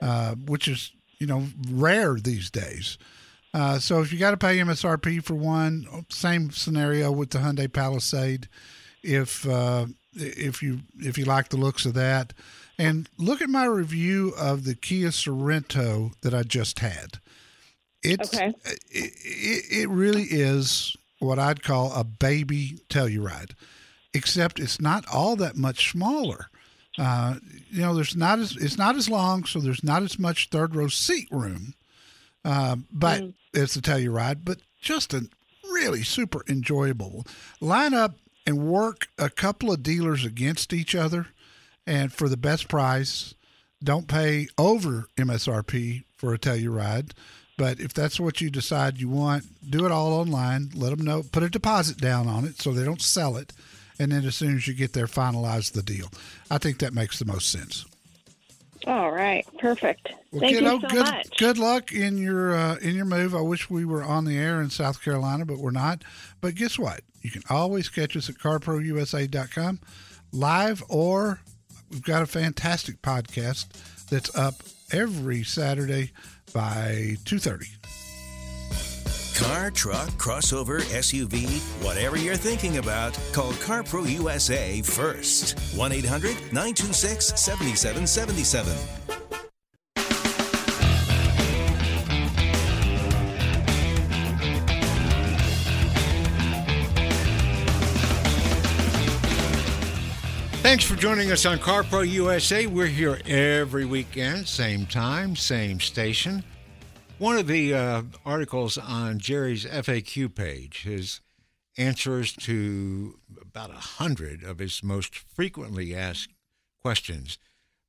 uh, 0.00 0.34
which 0.34 0.68
is 0.68 0.92
you 1.18 1.26
know 1.26 1.46
rare 1.70 2.14
these 2.14 2.50
days. 2.50 2.98
Uh, 3.54 3.78
so 3.78 4.00
if 4.00 4.12
you 4.12 4.18
got 4.18 4.32
to 4.32 4.36
pay 4.36 4.58
MSRP 4.58 5.22
for 5.24 5.34
one, 5.34 5.86
same 6.10 6.50
scenario 6.50 7.10
with 7.10 7.30
the 7.30 7.38
Hyundai 7.38 7.72
Palisade. 7.72 8.48
If 9.02 9.48
uh, 9.48 9.86
if 10.14 10.62
you 10.62 10.80
if 10.98 11.16
you 11.16 11.24
like 11.24 11.48
the 11.48 11.56
looks 11.56 11.86
of 11.86 11.94
that, 11.94 12.34
and 12.78 13.08
look 13.18 13.42
at 13.42 13.48
my 13.50 13.64
review 13.64 14.32
of 14.38 14.64
the 14.64 14.74
Kia 14.74 15.08
Sorento 15.08 16.12
that 16.22 16.32
I 16.34 16.42
just 16.42 16.78
had. 16.80 17.18
It's 18.02 18.32
Okay. 18.32 18.54
it, 18.64 18.78
it, 18.90 19.64
it 19.82 19.88
really 19.88 20.24
is 20.24 20.96
what 21.18 21.38
I'd 21.38 21.62
call 21.64 21.92
a 21.92 22.04
baby 22.04 22.78
Telluride, 22.88 23.52
except 24.14 24.60
it's 24.60 24.80
not 24.80 25.04
all 25.12 25.34
that 25.36 25.56
much 25.56 25.90
smaller. 25.90 26.48
Uh, 26.96 27.36
you 27.70 27.80
know, 27.80 27.94
there's 27.94 28.16
not 28.16 28.38
as 28.38 28.56
it's 28.56 28.78
not 28.78 28.96
as 28.96 29.08
long, 29.08 29.44
so 29.44 29.58
there's 29.60 29.84
not 29.84 30.02
as 30.02 30.18
much 30.18 30.48
third 30.50 30.74
row 30.74 30.88
seat 30.88 31.28
room. 31.30 31.74
Uh, 32.44 32.76
but 32.92 33.22
it's 33.52 33.76
a 33.76 33.82
Telluride, 33.82 34.40
but 34.44 34.58
just 34.80 35.12
a 35.12 35.28
really 35.70 36.02
super 36.02 36.42
enjoyable. 36.48 37.26
Line 37.60 37.94
up 37.94 38.16
and 38.46 38.66
work 38.66 39.08
a 39.18 39.28
couple 39.28 39.70
of 39.72 39.82
dealers 39.82 40.24
against 40.24 40.72
each 40.72 40.94
other, 40.94 41.26
and 41.88 42.12
for 42.12 42.28
the 42.28 42.36
best 42.36 42.68
price, 42.68 43.34
don't 43.82 44.06
pay 44.06 44.48
over 44.58 45.08
MSRP 45.16 46.04
for 46.16 46.34
a 46.34 46.38
Telluride. 46.38 47.12
But 47.56 47.80
if 47.80 47.92
that's 47.92 48.20
what 48.20 48.40
you 48.40 48.50
decide 48.50 49.00
you 49.00 49.08
want, 49.08 49.44
do 49.68 49.84
it 49.84 49.90
all 49.90 50.12
online. 50.12 50.70
Let 50.74 50.90
them 50.90 51.04
know. 51.04 51.24
Put 51.32 51.42
a 51.42 51.48
deposit 51.48 51.96
down 51.96 52.28
on 52.28 52.44
it 52.44 52.60
so 52.60 52.72
they 52.72 52.84
don't 52.84 53.02
sell 53.02 53.36
it, 53.36 53.52
and 53.98 54.12
then 54.12 54.24
as 54.24 54.36
soon 54.36 54.54
as 54.54 54.68
you 54.68 54.74
get 54.74 54.92
there, 54.92 55.06
finalize 55.06 55.72
the 55.72 55.82
deal. 55.82 56.08
I 56.50 56.58
think 56.58 56.78
that 56.78 56.92
makes 56.92 57.18
the 57.18 57.24
most 57.24 57.50
sense. 57.50 57.84
All 58.86 59.10
right. 59.10 59.44
Perfect. 59.58 60.12
Well, 60.30 60.42
Thank 60.42 60.58
kiddo, 60.58 60.74
you 60.74 60.80
so 60.82 60.88
good 60.88 61.04
much. 61.06 61.38
good 61.38 61.58
luck 61.58 61.92
in 61.92 62.16
your 62.16 62.54
uh, 62.54 62.76
in 62.76 62.94
your 62.94 63.06
move. 63.06 63.34
I 63.34 63.40
wish 63.40 63.68
we 63.68 63.84
were 63.84 64.04
on 64.04 64.24
the 64.24 64.36
air 64.38 64.60
in 64.60 64.70
South 64.70 65.02
Carolina, 65.02 65.44
but 65.44 65.58
we're 65.58 65.72
not. 65.72 66.04
But 66.40 66.54
guess 66.54 66.78
what? 66.78 67.00
You 67.22 67.30
can 67.32 67.42
always 67.50 67.88
catch 67.88 68.16
us 68.16 68.28
at 68.28 68.36
carprousa.com 68.36 69.80
live, 70.32 70.84
or 70.88 71.40
we've 71.90 72.02
got 72.02 72.22
a 72.22 72.26
fantastic 72.26 73.00
podcast 73.02 73.66
that's 74.10 74.34
up 74.34 74.54
every 74.92 75.42
Saturday 75.44 76.12
by 76.52 77.16
two 77.24 77.38
thirty. 77.38 77.68
Car, 79.38 79.70
truck, 79.70 80.08
crossover, 80.18 80.80
SUV, 80.80 81.60
whatever 81.84 82.16
you're 82.18 82.34
thinking 82.34 82.78
about, 82.78 83.16
call 83.32 83.52
CarPro 83.52 84.08
USA 84.10 84.82
first. 84.82 85.56
1 85.76 85.92
800 85.92 86.34
926 86.52 87.40
7777. 87.40 89.17
Thanks 100.68 100.84
for 100.84 100.96
joining 100.96 101.32
us 101.32 101.46
on 101.46 101.58
CarPro 101.60 102.06
USA. 102.06 102.66
We're 102.66 102.88
here 102.88 103.18
every 103.24 103.86
weekend, 103.86 104.46
same 104.46 104.84
time, 104.84 105.34
same 105.34 105.80
station. 105.80 106.44
One 107.16 107.38
of 107.38 107.46
the 107.46 107.72
uh, 107.72 108.02
articles 108.26 108.76
on 108.76 109.18
Jerry's 109.18 109.64
FAQ 109.64 110.34
page, 110.34 110.82
his 110.82 111.22
answers 111.78 112.34
to 112.34 113.18
about 113.40 113.70
a 113.70 113.80
hundred 113.96 114.42
of 114.42 114.58
his 114.58 114.82
most 114.84 115.16
frequently 115.16 115.94
asked 115.94 116.34
questions 116.82 117.38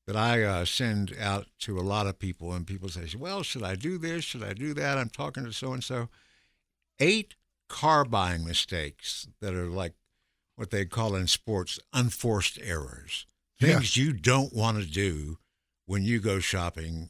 that 0.07 0.15
I 0.15 0.43
uh, 0.43 0.63
send 0.63 1.13
out 1.19 1.47
to 1.59 1.77
a 1.77 1.81
lot 1.81 2.07
of 2.07 2.17
people, 2.17 2.53
and 2.53 2.65
people 2.65 2.87
say, 2.87 3.09
"Well, 3.17 3.43
should 3.43 3.63
I 3.63 3.75
do 3.75 3.97
this? 3.97 4.23
Should 4.23 4.41
I 4.41 4.53
do 4.53 4.73
that?" 4.75 4.97
I'm 4.97 5.09
talking 5.09 5.43
to 5.43 5.51
so 5.51 5.73
and 5.73 5.83
so. 5.83 6.07
Eight 6.97 7.35
car 7.67 8.05
buying 8.05 8.45
mistakes 8.45 9.27
that 9.41 9.53
are 9.53 9.67
like 9.67 9.95
what 10.59 10.71
they 10.71 10.85
call 10.85 11.15
in 11.15 11.25
sports 11.27 11.79
unforced 11.93 12.59
errors, 12.61 13.25
things 13.59 13.95
you 13.97 14.11
don't 14.13 14.53
want 14.53 14.77
to 14.77 14.85
do 14.85 15.37
when 15.85 16.03
you 16.03 16.19
go 16.19 16.39
shopping. 16.39 17.09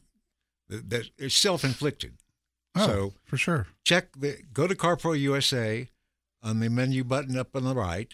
That, 0.67 0.89
that 0.91 1.09
is 1.17 1.33
self-inflicted. 1.33 2.17
Oh, 2.75 2.85
so 2.85 3.13
for 3.25 3.37
sure. 3.37 3.65
check 3.83 4.09
the 4.15 4.37
go 4.53 4.67
to 4.67 4.75
CarPro 4.75 5.19
USA 5.19 5.89
on 6.43 6.59
the 6.59 6.69
menu 6.69 7.03
button 7.03 7.37
up 7.37 7.55
on 7.55 7.63
the 7.63 7.73
right. 7.73 8.13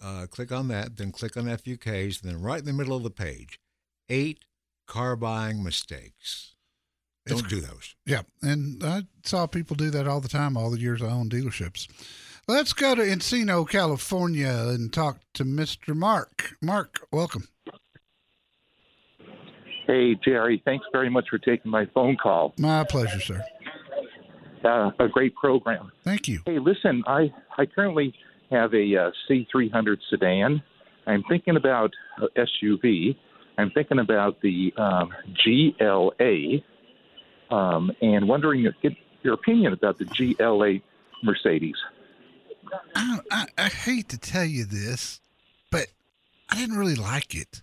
Uh, 0.00 0.26
click 0.30 0.52
on 0.52 0.68
that, 0.68 0.96
then 0.96 1.10
click 1.10 1.36
on 1.36 1.44
FAQs, 1.46 2.20
then 2.20 2.40
right 2.40 2.60
in 2.60 2.64
the 2.66 2.72
middle 2.72 2.96
of 2.96 3.02
the 3.02 3.10
page, 3.10 3.58
eight 4.08 4.44
car 4.86 5.16
buying 5.16 5.64
mistakes. 5.64 6.54
It's- 7.26 7.40
Don't 7.40 7.50
do 7.50 7.60
those. 7.60 7.96
Yeah, 8.06 8.22
and 8.42 8.84
I 8.84 9.02
saw 9.24 9.46
people 9.48 9.74
do 9.74 9.90
that 9.90 10.06
all 10.06 10.20
the 10.20 10.28
time. 10.28 10.56
All 10.56 10.70
the 10.70 10.78
years 10.78 11.02
I 11.02 11.06
owned 11.06 11.32
dealerships. 11.32 11.88
Let's 12.48 12.72
go 12.72 12.94
to 12.94 13.02
Encino, 13.02 13.68
California, 13.68 14.68
and 14.68 14.92
talk 14.92 15.18
to 15.34 15.44
Mr. 15.44 15.96
Mark. 15.96 16.54
Mark, 16.62 17.04
welcome. 17.10 17.48
Hey, 19.88 20.14
Jerry, 20.24 20.62
thanks 20.64 20.86
very 20.92 21.10
much 21.10 21.28
for 21.28 21.38
taking 21.38 21.72
my 21.72 21.86
phone 21.86 22.16
call. 22.16 22.54
My 22.56 22.84
pleasure, 22.84 23.20
sir. 23.20 23.44
Uh, 24.64 24.92
a 25.00 25.08
great 25.08 25.34
program. 25.34 25.90
Thank 26.04 26.28
you. 26.28 26.40
Hey, 26.46 26.60
listen, 26.60 27.02
I, 27.08 27.32
I 27.58 27.66
currently 27.66 28.14
have 28.52 28.72
a 28.74 28.96
uh, 28.96 29.10
C300 29.28 29.98
sedan. 30.08 30.62
I'm 31.08 31.24
thinking 31.24 31.56
about 31.56 31.94
uh, 32.22 32.26
SUV. 32.36 33.16
I'm 33.58 33.72
thinking 33.72 33.98
about 33.98 34.40
the 34.40 34.72
um, 34.76 35.12
GLA 35.44 36.60
um, 37.50 37.90
and 38.00 38.28
wondering 38.28 38.72
get 38.82 38.92
your 39.22 39.34
opinion 39.34 39.72
about 39.72 39.98
the 39.98 40.04
GLA 40.04 40.74
Mercedes. 41.24 41.74
I, 42.94 43.18
I, 43.30 43.46
I 43.58 43.68
hate 43.68 44.08
to 44.10 44.18
tell 44.18 44.44
you 44.44 44.64
this, 44.64 45.20
but 45.70 45.86
I 46.48 46.56
didn't 46.56 46.78
really 46.78 46.94
like 46.94 47.34
it. 47.34 47.62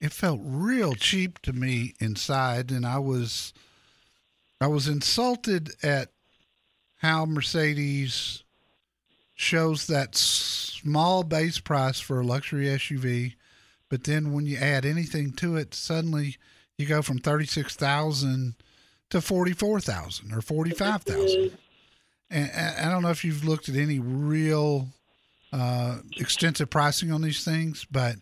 It 0.00 0.12
felt 0.12 0.40
real 0.42 0.94
cheap 0.94 1.38
to 1.42 1.52
me 1.52 1.94
inside, 2.00 2.70
and 2.70 2.84
I 2.86 2.98
was 2.98 3.52
I 4.60 4.66
was 4.66 4.88
insulted 4.88 5.70
at 5.82 6.10
how 6.96 7.26
Mercedes 7.26 8.42
shows 9.34 9.86
that 9.86 10.14
small 10.14 11.22
base 11.22 11.58
price 11.58 12.00
for 12.00 12.20
a 12.20 12.24
luxury 12.26 12.66
SUV, 12.66 13.34
but 13.88 14.04
then 14.04 14.32
when 14.32 14.46
you 14.46 14.56
add 14.56 14.84
anything 14.84 15.32
to 15.32 15.56
it, 15.56 15.74
suddenly 15.74 16.36
you 16.78 16.86
go 16.86 17.02
from 17.02 17.18
thirty 17.18 17.46
six 17.46 17.74
thousand 17.74 18.54
to 19.10 19.20
forty 19.20 19.52
four 19.52 19.80
thousand 19.80 20.32
or 20.32 20.40
forty 20.40 20.70
five 20.72 21.02
thousand. 21.02 21.56
And 22.34 22.50
I 22.54 22.86
I 22.86 22.90
don't 22.90 23.02
know 23.02 23.10
if 23.10 23.24
you've 23.24 23.44
looked 23.44 23.68
at 23.70 23.76
any 23.76 24.00
real 24.00 24.88
uh, 25.52 25.98
extensive 26.18 26.68
pricing 26.70 27.12
on 27.12 27.22
these 27.22 27.44
things, 27.44 27.86
but 27.90 28.16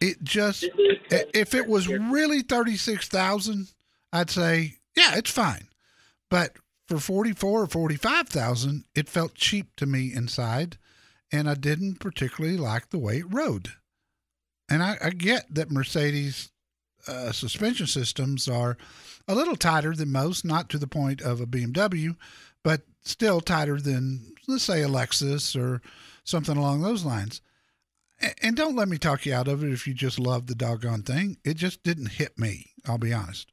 it 0.00 0.22
just 0.22 0.64
if 1.10 1.54
it 1.54 1.66
was 1.66 1.88
really 1.88 2.42
thirty 2.42 2.76
six 2.76 3.08
thousand, 3.08 3.68
I'd 4.12 4.30
say 4.30 4.74
yeah, 4.96 5.16
it's 5.16 5.30
fine. 5.30 5.68
But 6.30 6.56
for 6.88 6.98
forty 6.98 7.32
four 7.32 7.62
or 7.62 7.66
forty 7.66 7.96
five 7.96 8.28
thousand, 8.28 8.84
it 8.94 9.08
felt 9.08 9.34
cheap 9.34 9.74
to 9.76 9.86
me 9.86 10.12
inside, 10.14 10.78
and 11.32 11.48
I 11.50 11.54
didn't 11.54 12.00
particularly 12.00 12.58
like 12.58 12.90
the 12.90 12.98
way 12.98 13.18
it 13.18 13.32
rode. 13.32 13.70
and 14.68 14.82
I, 14.82 14.98
I 15.02 15.10
get 15.10 15.46
that 15.54 15.70
Mercedes 15.70 16.50
uh, 17.08 17.32
suspension 17.32 17.86
systems 17.86 18.48
are 18.48 18.76
a 19.28 19.34
little 19.34 19.56
tighter 19.56 19.94
than 19.94 20.12
most, 20.12 20.44
not 20.44 20.68
to 20.70 20.78
the 20.78 20.86
point 20.88 21.22
of 21.22 21.40
a 21.40 21.46
BMW, 21.46 22.16
but 22.62 22.82
still 23.02 23.40
tighter 23.40 23.80
than, 23.80 24.34
let's 24.48 24.64
say, 24.64 24.82
a 24.82 24.88
Lexus 24.88 25.60
or 25.60 25.80
something 26.24 26.56
along 26.56 26.82
those 26.82 27.04
lines. 27.04 27.40
And 28.42 28.56
don't 28.56 28.76
let 28.76 28.88
me 28.88 28.96
talk 28.96 29.26
you 29.26 29.34
out 29.34 29.48
of 29.48 29.62
it 29.62 29.72
if 29.72 29.86
you 29.86 29.92
just 29.92 30.18
love 30.18 30.46
the 30.46 30.54
doggone 30.54 31.02
thing. 31.02 31.36
It 31.44 31.54
just 31.54 31.82
didn't 31.82 32.12
hit 32.12 32.38
me. 32.38 32.72
I'll 32.86 32.98
be 32.98 33.12
honest. 33.12 33.52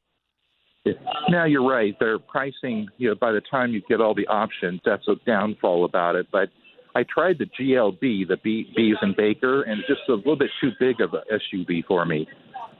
Now 1.28 1.44
you're 1.44 1.66
right. 1.66 1.98
Their 1.98 2.18
pricing, 2.18 2.88
you 2.98 3.08
know, 3.08 3.14
by 3.14 3.32
the 3.32 3.40
time 3.50 3.72
you 3.72 3.82
get 3.88 4.00
all 4.00 4.14
the 4.14 4.26
options, 4.26 4.80
that's 4.84 5.06
a 5.08 5.14
downfall 5.26 5.84
about 5.84 6.14
it. 6.14 6.26
But 6.30 6.50
I 6.94 7.04
tried 7.04 7.38
the 7.38 7.46
GLB, 7.46 8.28
the 8.28 8.36
B, 8.42 8.70
Bees 8.76 8.96
and 9.00 9.16
Baker, 9.16 9.62
and 9.62 9.82
just 9.88 10.02
a 10.08 10.14
little 10.14 10.36
bit 10.36 10.50
too 10.60 10.70
big 10.78 11.00
of 11.00 11.14
a 11.14 11.22
SUV 11.32 11.84
for 11.86 12.04
me. 12.04 12.26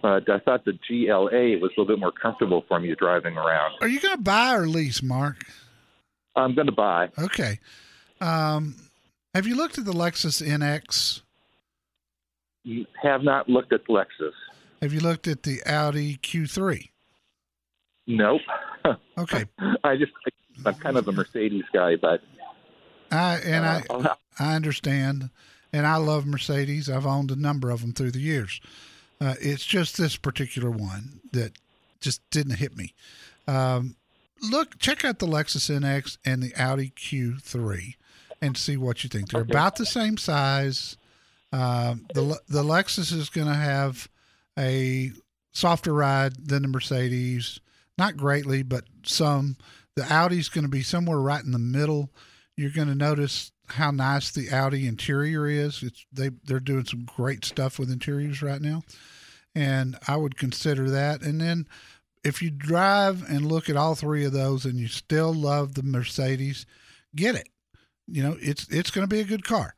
But 0.02 0.28
I 0.28 0.38
thought 0.38 0.64
the 0.64 0.78
GLA 0.86 1.58
was 1.58 1.72
a 1.76 1.80
little 1.80 1.86
bit 1.86 1.98
more 1.98 2.12
comfortable 2.12 2.64
for 2.68 2.78
me 2.78 2.94
driving 2.98 3.36
around. 3.36 3.74
Are 3.80 3.88
you 3.88 4.00
going 4.00 4.16
to 4.16 4.22
buy 4.22 4.54
or 4.54 4.66
lease, 4.66 5.02
Mark? 5.02 5.44
I'm 6.36 6.54
going 6.54 6.66
to 6.66 6.72
buy. 6.72 7.10
Okay. 7.18 7.58
Um, 8.20 8.76
have 9.34 9.46
you 9.46 9.56
looked 9.56 9.78
at 9.78 9.84
the 9.84 9.92
Lexus 9.92 10.42
NX? 10.42 11.22
Have 13.02 13.22
not 13.22 13.48
looked 13.48 13.72
at 13.72 13.84
Lexus. 13.86 14.32
Have 14.80 14.92
you 14.92 15.00
looked 15.00 15.28
at 15.28 15.42
the 15.42 15.62
Audi 15.66 16.16
Q3? 16.16 16.90
Nope. 18.06 18.40
Okay. 19.16 19.44
I 19.82 19.96
just 19.96 20.12
I'm 20.66 20.74
kind 20.74 20.98
of 20.98 21.08
a 21.08 21.12
Mercedes 21.12 21.64
guy, 21.72 21.96
but 21.96 22.20
I 23.10 23.36
and 23.36 23.64
uh, 23.64 23.80
I 24.38 24.44
I 24.50 24.54
understand, 24.56 25.30
and 25.72 25.86
I 25.86 25.96
love 25.96 26.26
Mercedes. 26.26 26.90
I've 26.90 27.06
owned 27.06 27.30
a 27.30 27.36
number 27.36 27.70
of 27.70 27.80
them 27.80 27.92
through 27.92 28.10
the 28.10 28.20
years. 28.20 28.60
Uh, 29.20 29.34
it's 29.40 29.64
just 29.64 29.96
this 29.96 30.16
particular 30.16 30.70
one 30.70 31.20
that 31.32 31.52
just 32.00 32.20
didn't 32.30 32.56
hit 32.56 32.76
me. 32.76 32.92
Um, 33.46 33.96
look, 34.50 34.78
check 34.78 35.04
out 35.04 35.18
the 35.18 35.26
Lexus 35.26 35.70
NX 35.70 36.18
and 36.24 36.42
the 36.42 36.54
Audi 36.56 36.90
Q3, 36.90 37.94
and 38.40 38.56
see 38.56 38.76
what 38.76 39.04
you 39.04 39.08
think. 39.08 39.30
They're 39.30 39.42
about 39.42 39.76
the 39.76 39.86
same 39.86 40.16
size. 40.16 40.96
Um, 41.52 42.06
the 42.14 42.40
the 42.48 42.62
Lexus 42.62 43.12
is 43.12 43.28
going 43.30 43.46
to 43.46 43.54
have 43.54 44.08
a 44.58 45.12
softer 45.52 45.92
ride 45.92 46.48
than 46.48 46.62
the 46.62 46.68
Mercedes, 46.68 47.60
not 47.98 48.16
greatly, 48.16 48.62
but 48.62 48.84
some. 49.04 49.56
The 49.96 50.12
Audi's 50.12 50.48
going 50.48 50.64
to 50.64 50.70
be 50.70 50.82
somewhere 50.82 51.20
right 51.20 51.44
in 51.44 51.52
the 51.52 51.58
middle. 51.58 52.10
You're 52.56 52.70
going 52.70 52.88
to 52.88 52.96
notice 52.96 53.52
how 53.68 53.92
nice 53.92 54.32
the 54.32 54.50
Audi 54.50 54.86
interior 54.88 55.46
is. 55.46 55.82
It's 55.82 56.04
they 56.12 56.30
they're 56.44 56.60
doing 56.60 56.84
some 56.84 57.04
great 57.04 57.44
stuff 57.44 57.78
with 57.78 57.90
interiors 57.90 58.42
right 58.42 58.60
now, 58.60 58.82
and 59.54 59.96
I 60.08 60.16
would 60.16 60.36
consider 60.36 60.90
that. 60.90 61.22
And 61.22 61.40
then 61.40 61.68
if 62.24 62.42
you 62.42 62.50
drive 62.50 63.28
and 63.28 63.46
look 63.46 63.68
at 63.68 63.76
all 63.76 63.94
three 63.94 64.24
of 64.24 64.32
those 64.32 64.64
and 64.64 64.78
you 64.78 64.88
still 64.88 65.32
love 65.32 65.74
the 65.74 65.82
Mercedes, 65.82 66.66
get 67.14 67.34
it. 67.34 67.48
You 68.06 68.22
know, 68.22 68.36
it's 68.40 68.66
it's 68.68 68.90
going 68.90 69.06
to 69.06 69.14
be 69.14 69.20
a 69.20 69.24
good 69.24 69.44
car. 69.44 69.76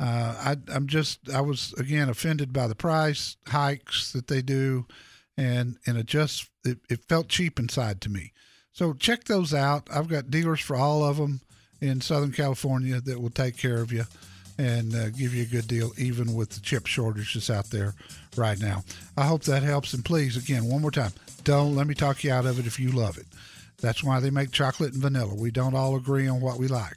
Uh, 0.00 0.34
I, 0.38 0.56
I'm 0.74 0.86
just 0.86 1.30
I 1.30 1.40
was 1.40 1.74
again 1.74 2.08
offended 2.08 2.52
by 2.52 2.66
the 2.66 2.74
price 2.74 3.36
hikes 3.46 4.12
that 4.12 4.26
they 4.26 4.42
do, 4.42 4.86
and 5.36 5.76
and 5.86 5.96
it 5.96 6.06
just 6.06 6.48
it, 6.64 6.78
it 6.88 7.04
felt 7.08 7.28
cheap 7.28 7.58
inside 7.58 8.00
to 8.02 8.08
me. 8.08 8.32
So 8.72 8.94
check 8.94 9.24
those 9.24 9.52
out. 9.52 9.88
I've 9.92 10.08
got 10.08 10.30
dealers 10.30 10.60
for 10.60 10.76
all 10.76 11.04
of 11.04 11.18
them 11.18 11.40
in 11.80 12.00
Southern 12.00 12.32
California 12.32 13.00
that 13.00 13.20
will 13.20 13.30
take 13.30 13.56
care 13.56 13.78
of 13.78 13.92
you 13.92 14.04
and 14.58 14.94
uh, 14.94 15.10
give 15.10 15.34
you 15.34 15.42
a 15.42 15.46
good 15.46 15.66
deal, 15.66 15.92
even 15.98 16.34
with 16.34 16.50
the 16.50 16.60
chip 16.60 16.86
shortage 16.86 17.34
that's 17.34 17.50
out 17.50 17.70
there 17.70 17.94
right 18.36 18.58
now. 18.60 18.84
I 19.16 19.26
hope 19.26 19.44
that 19.44 19.62
helps. 19.62 19.92
And 19.94 20.04
please, 20.04 20.36
again, 20.36 20.64
one 20.64 20.82
more 20.82 20.90
time, 20.90 21.12
don't 21.44 21.74
let 21.74 21.86
me 21.86 21.94
talk 21.94 22.24
you 22.24 22.32
out 22.32 22.46
of 22.46 22.58
it 22.58 22.66
if 22.66 22.78
you 22.78 22.90
love 22.90 23.18
it. 23.18 23.26
That's 23.80 24.04
why 24.04 24.20
they 24.20 24.30
make 24.30 24.52
chocolate 24.52 24.92
and 24.92 25.02
vanilla. 25.02 25.34
We 25.34 25.50
don't 25.50 25.74
all 25.74 25.96
agree 25.96 26.28
on 26.28 26.40
what 26.40 26.58
we 26.58 26.68
like. 26.68 26.96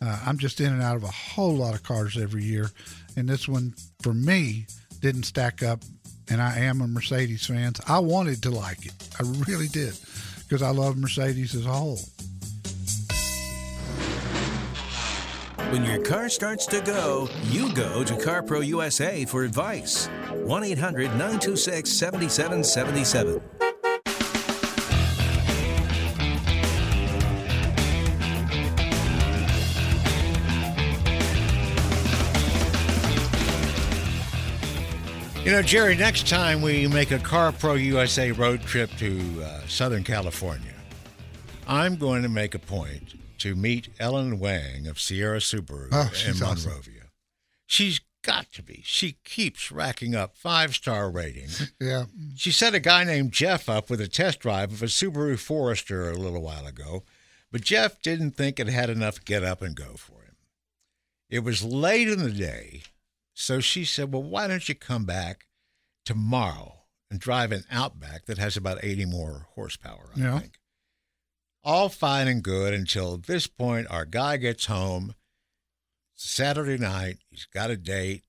Uh, 0.00 0.18
I'm 0.24 0.38
just 0.38 0.60
in 0.60 0.72
and 0.72 0.82
out 0.82 0.96
of 0.96 1.02
a 1.02 1.08
whole 1.08 1.56
lot 1.56 1.74
of 1.74 1.82
cars 1.82 2.16
every 2.16 2.44
year, 2.44 2.70
and 3.16 3.28
this 3.28 3.48
one 3.48 3.74
for 4.00 4.14
me 4.14 4.66
didn't 5.00 5.24
stack 5.24 5.62
up. 5.62 5.80
And 6.30 6.40
I 6.40 6.60
am 6.60 6.80
a 6.80 6.86
Mercedes 6.86 7.46
fan. 7.46 7.72
I 7.88 7.98
wanted 7.98 8.44
to 8.44 8.50
like 8.50 8.86
it. 8.86 8.92
I 9.18 9.24
really 9.48 9.66
did 9.66 9.98
because 10.38 10.62
I 10.62 10.70
love 10.70 10.96
Mercedes 10.96 11.56
as 11.56 11.66
a 11.66 11.72
whole. 11.72 11.98
When 15.72 15.84
your 15.84 16.00
car 16.02 16.28
starts 16.28 16.66
to 16.66 16.80
go, 16.80 17.28
you 17.44 17.72
go 17.74 18.04
to 18.04 18.14
CarPro 18.14 18.64
USA 18.64 19.24
for 19.24 19.42
advice. 19.42 20.08
1 20.32 20.64
800 20.64 21.10
926 21.10 21.90
7777. 21.90 23.59
You 35.44 35.52
know, 35.52 35.62
Jerry, 35.62 35.96
next 35.96 36.28
time 36.28 36.60
we 36.60 36.86
make 36.86 37.10
a 37.12 37.18
Car 37.18 37.50
Pro 37.50 37.74
USA 37.74 38.30
road 38.30 38.60
trip 38.62 38.90
to 38.98 39.42
uh, 39.42 39.60
Southern 39.66 40.04
California, 40.04 40.74
I'm 41.66 41.96
going 41.96 42.22
to 42.22 42.28
make 42.28 42.54
a 42.54 42.58
point 42.58 43.14
to 43.38 43.56
meet 43.56 43.88
Ellen 43.98 44.38
Wang 44.38 44.86
of 44.86 45.00
Sierra 45.00 45.38
Subaru 45.38 45.88
Oh, 45.92 46.02
in 46.02 46.08
she's 46.14 46.42
awesome. 46.42 46.70
Monrovia. 46.70 47.04
She's 47.66 48.00
got 48.22 48.52
to 48.52 48.62
be. 48.62 48.82
She 48.84 49.16
keeps 49.24 49.72
racking 49.72 50.14
up 50.14 50.36
five 50.36 50.74
star 50.74 51.10
ratings. 51.10 51.72
Yeah. 51.80 52.04
She 52.36 52.50
set 52.50 52.74
a 52.74 52.80
guy 52.80 53.04
named 53.04 53.32
Jeff 53.32 53.68
up 53.68 53.88
with 53.88 54.00
a 54.02 54.08
test 54.08 54.40
drive 54.40 54.72
of 54.72 54.82
a 54.82 54.86
Subaru 54.86 55.38
Forester 55.38 56.10
a 56.10 56.14
little 56.18 56.42
while 56.42 56.66
ago, 56.66 57.02
but 57.50 57.62
Jeff 57.62 58.02
didn't 58.02 58.32
think 58.32 58.60
it 58.60 58.68
had 58.68 58.90
enough 58.90 59.24
get 59.24 59.42
up 59.42 59.62
and 59.62 59.74
go 59.74 59.94
for 59.96 60.22
him. 60.22 60.36
It 61.30 61.40
was 61.44 61.64
late 61.64 62.08
in 62.08 62.18
the 62.22 62.30
day, 62.30 62.82
so 63.40 63.60
she 63.60 63.84
said, 63.84 64.12
Well, 64.12 64.22
why 64.22 64.46
don't 64.46 64.68
you 64.68 64.74
come 64.74 65.04
back 65.04 65.46
tomorrow 66.04 66.82
and 67.10 67.18
drive 67.18 67.52
an 67.52 67.64
Outback 67.70 68.26
that 68.26 68.38
has 68.38 68.56
about 68.56 68.84
80 68.84 69.04
more 69.06 69.46
horsepower, 69.54 70.10
I 70.16 70.20
Yeah. 70.20 70.38
think. 70.40 70.58
All 71.64 71.88
fine 71.88 72.28
and 72.28 72.42
good 72.42 72.72
until 72.72 73.16
this 73.18 73.46
point, 73.46 73.86
our 73.90 74.04
guy 74.04 74.36
gets 74.36 74.66
home. 74.66 75.14
Saturday 76.14 76.78
night, 76.78 77.18
he's 77.30 77.46
got 77.46 77.70
a 77.70 77.76
date, 77.76 78.24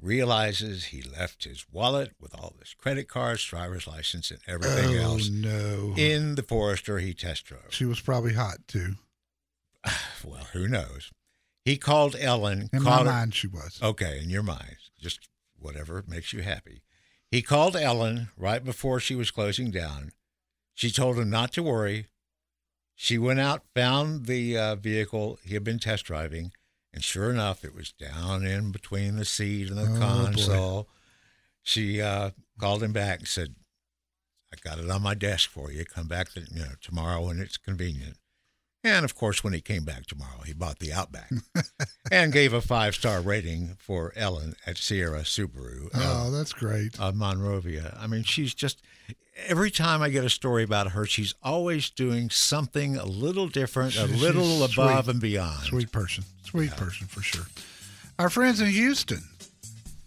realizes 0.00 0.86
he 0.86 1.02
left 1.02 1.44
his 1.44 1.66
wallet 1.70 2.12
with 2.20 2.34
all 2.34 2.54
his 2.60 2.74
credit 2.74 3.08
cards, 3.08 3.44
driver's 3.44 3.86
license, 3.86 4.30
and 4.30 4.40
everything 4.46 4.96
oh 4.96 5.02
else 5.02 5.28
no! 5.28 5.94
in 5.96 6.36
the 6.36 6.42
Forester 6.42 6.98
he 6.98 7.12
test 7.14 7.44
drove. 7.46 7.66
She 7.74 7.84
was 7.84 8.00
probably 8.00 8.34
hot 8.34 8.58
too. 8.68 8.94
Well, 10.24 10.44
who 10.52 10.68
knows? 10.68 11.10
He 11.64 11.76
called 11.76 12.16
Ellen. 12.18 12.70
In 12.72 12.82
my 12.82 12.90
called 12.90 13.06
her- 13.06 13.12
mind, 13.12 13.34
she 13.34 13.46
was. 13.46 13.78
Okay, 13.82 14.20
in 14.22 14.30
your 14.30 14.42
mind, 14.42 14.76
just 14.98 15.28
whatever 15.58 16.02
makes 16.06 16.32
you 16.32 16.42
happy. 16.42 16.82
He 17.30 17.42
called 17.42 17.76
Ellen 17.76 18.30
right 18.36 18.64
before 18.64 18.98
she 18.98 19.14
was 19.14 19.30
closing 19.30 19.70
down. 19.70 20.12
She 20.74 20.90
told 20.90 21.18
him 21.18 21.30
not 21.30 21.52
to 21.52 21.62
worry. 21.62 22.06
She 22.94 23.18
went 23.18 23.40
out, 23.40 23.62
found 23.74 24.26
the 24.26 24.56
uh, 24.58 24.74
vehicle 24.76 25.38
he 25.44 25.54
had 25.54 25.64
been 25.64 25.78
test 25.78 26.04
driving, 26.06 26.52
and 26.92 27.04
sure 27.04 27.30
enough, 27.30 27.64
it 27.64 27.74
was 27.74 27.92
down 27.92 28.44
in 28.44 28.72
between 28.72 29.16
the 29.16 29.24
seat 29.24 29.68
and 29.68 29.78
the 29.78 29.82
Oh, 29.82 29.94
boy. 29.94 29.98
console. 30.00 30.88
She 31.62 32.00
uh, 32.02 32.30
called 32.58 32.82
him 32.82 32.92
back 32.92 33.20
and 33.20 33.28
said, 33.28 33.54
"I 34.52 34.56
got 34.66 34.78
it 34.78 34.90
on 34.90 35.02
my 35.02 35.14
desk 35.14 35.50
for 35.50 35.70
you. 35.70 35.84
Come 35.84 36.08
back, 36.08 36.30
to, 36.32 36.40
you 36.40 36.60
know, 36.60 36.72
tomorrow 36.80 37.26
when 37.26 37.38
it's 37.40 37.56
convenient." 37.58 38.16
And 38.82 39.04
of 39.04 39.14
course, 39.14 39.44
when 39.44 39.52
he 39.52 39.60
came 39.60 39.84
back 39.84 40.06
tomorrow, 40.06 40.40
he 40.46 40.52
bought 40.54 40.78
the 40.78 40.92
Outback 40.92 41.30
and 42.10 42.32
gave 42.32 42.52
a 42.54 42.62
five 42.62 42.94
star 42.94 43.20
rating 43.20 43.76
for 43.78 44.12
Ellen 44.16 44.54
at 44.66 44.78
Sierra 44.78 45.20
Subaru 45.20 45.90
Oh, 45.94 46.28
of, 46.28 46.32
that's 46.32 46.52
great. 46.54 46.98
of 46.98 47.14
Monrovia. 47.14 47.96
I 48.00 48.06
mean, 48.06 48.22
she's 48.22 48.54
just 48.54 48.80
every 49.46 49.70
time 49.70 50.00
I 50.00 50.08
get 50.08 50.24
a 50.24 50.30
story 50.30 50.62
about 50.62 50.92
her, 50.92 51.04
she's 51.04 51.34
always 51.42 51.90
doing 51.90 52.30
something 52.30 52.96
a 52.96 53.04
little 53.04 53.48
different, 53.48 53.96
a 53.96 54.08
She's 54.08 54.20
little 54.22 54.66
sweet. 54.66 54.72
above 54.74 55.08
and 55.10 55.20
beyond. 55.20 55.60
Sweet 55.64 55.92
person. 55.92 56.24
Sweet 56.44 56.70
person 56.72 57.06
for 57.06 57.20
sure. 57.22 57.44
Our 58.18 58.30
friends 58.30 58.60
in 58.60 58.68
Houston. 58.68 59.22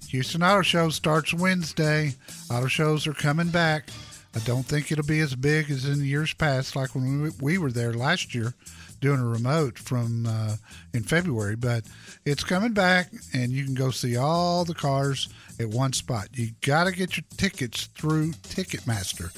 Houston 0.09 0.43
Auto 0.43 0.61
Show 0.61 0.89
starts 0.89 1.33
Wednesday. 1.33 2.13
Auto 2.51 2.67
shows 2.67 3.07
are 3.07 3.13
coming 3.13 3.49
back. 3.49 3.87
I 4.35 4.39
don't 4.39 4.65
think 4.65 4.91
it'll 4.91 5.05
be 5.05 5.19
as 5.19 5.35
big 5.35 5.69
as 5.69 5.85
in 5.85 6.03
years 6.03 6.33
past, 6.33 6.75
like 6.75 6.95
when 6.95 7.21
we, 7.21 7.29
we 7.39 7.57
were 7.57 7.71
there 7.71 7.93
last 7.93 8.33
year 8.33 8.53
doing 8.99 9.19
a 9.19 9.25
remote 9.25 9.77
from 9.77 10.25
uh, 10.25 10.55
in 10.93 11.03
February. 11.03 11.55
But 11.55 11.83
it's 12.25 12.43
coming 12.43 12.73
back, 12.73 13.11
and 13.33 13.51
you 13.51 13.63
can 13.63 13.75
go 13.75 13.91
see 13.91 14.17
all 14.17 14.65
the 14.65 14.73
cars 14.73 15.29
at 15.59 15.69
one 15.69 15.93
spot. 15.93 16.29
You 16.33 16.51
got 16.61 16.85
to 16.85 16.91
get 16.91 17.17
your 17.17 17.25
tickets 17.37 17.85
through 17.95 18.31
Ticketmaster. 18.31 19.31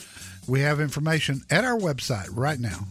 We 0.47 0.61
have 0.61 0.79
information 0.79 1.41
at 1.49 1.65
our 1.65 1.77
website 1.77 2.29
right 2.31 2.59
now. 2.59 2.87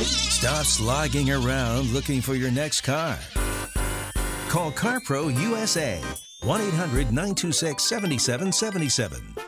Stop 0.00 0.66
slogging 0.66 1.30
around 1.30 1.92
looking 1.92 2.20
for 2.20 2.34
your 2.34 2.50
next 2.50 2.82
car. 2.82 3.18
Call 4.48 4.70
CarPro 4.72 5.34
USA 5.42 6.00
1 6.42 6.60
800 6.60 7.06
926 7.06 7.82
7777. 7.82 9.47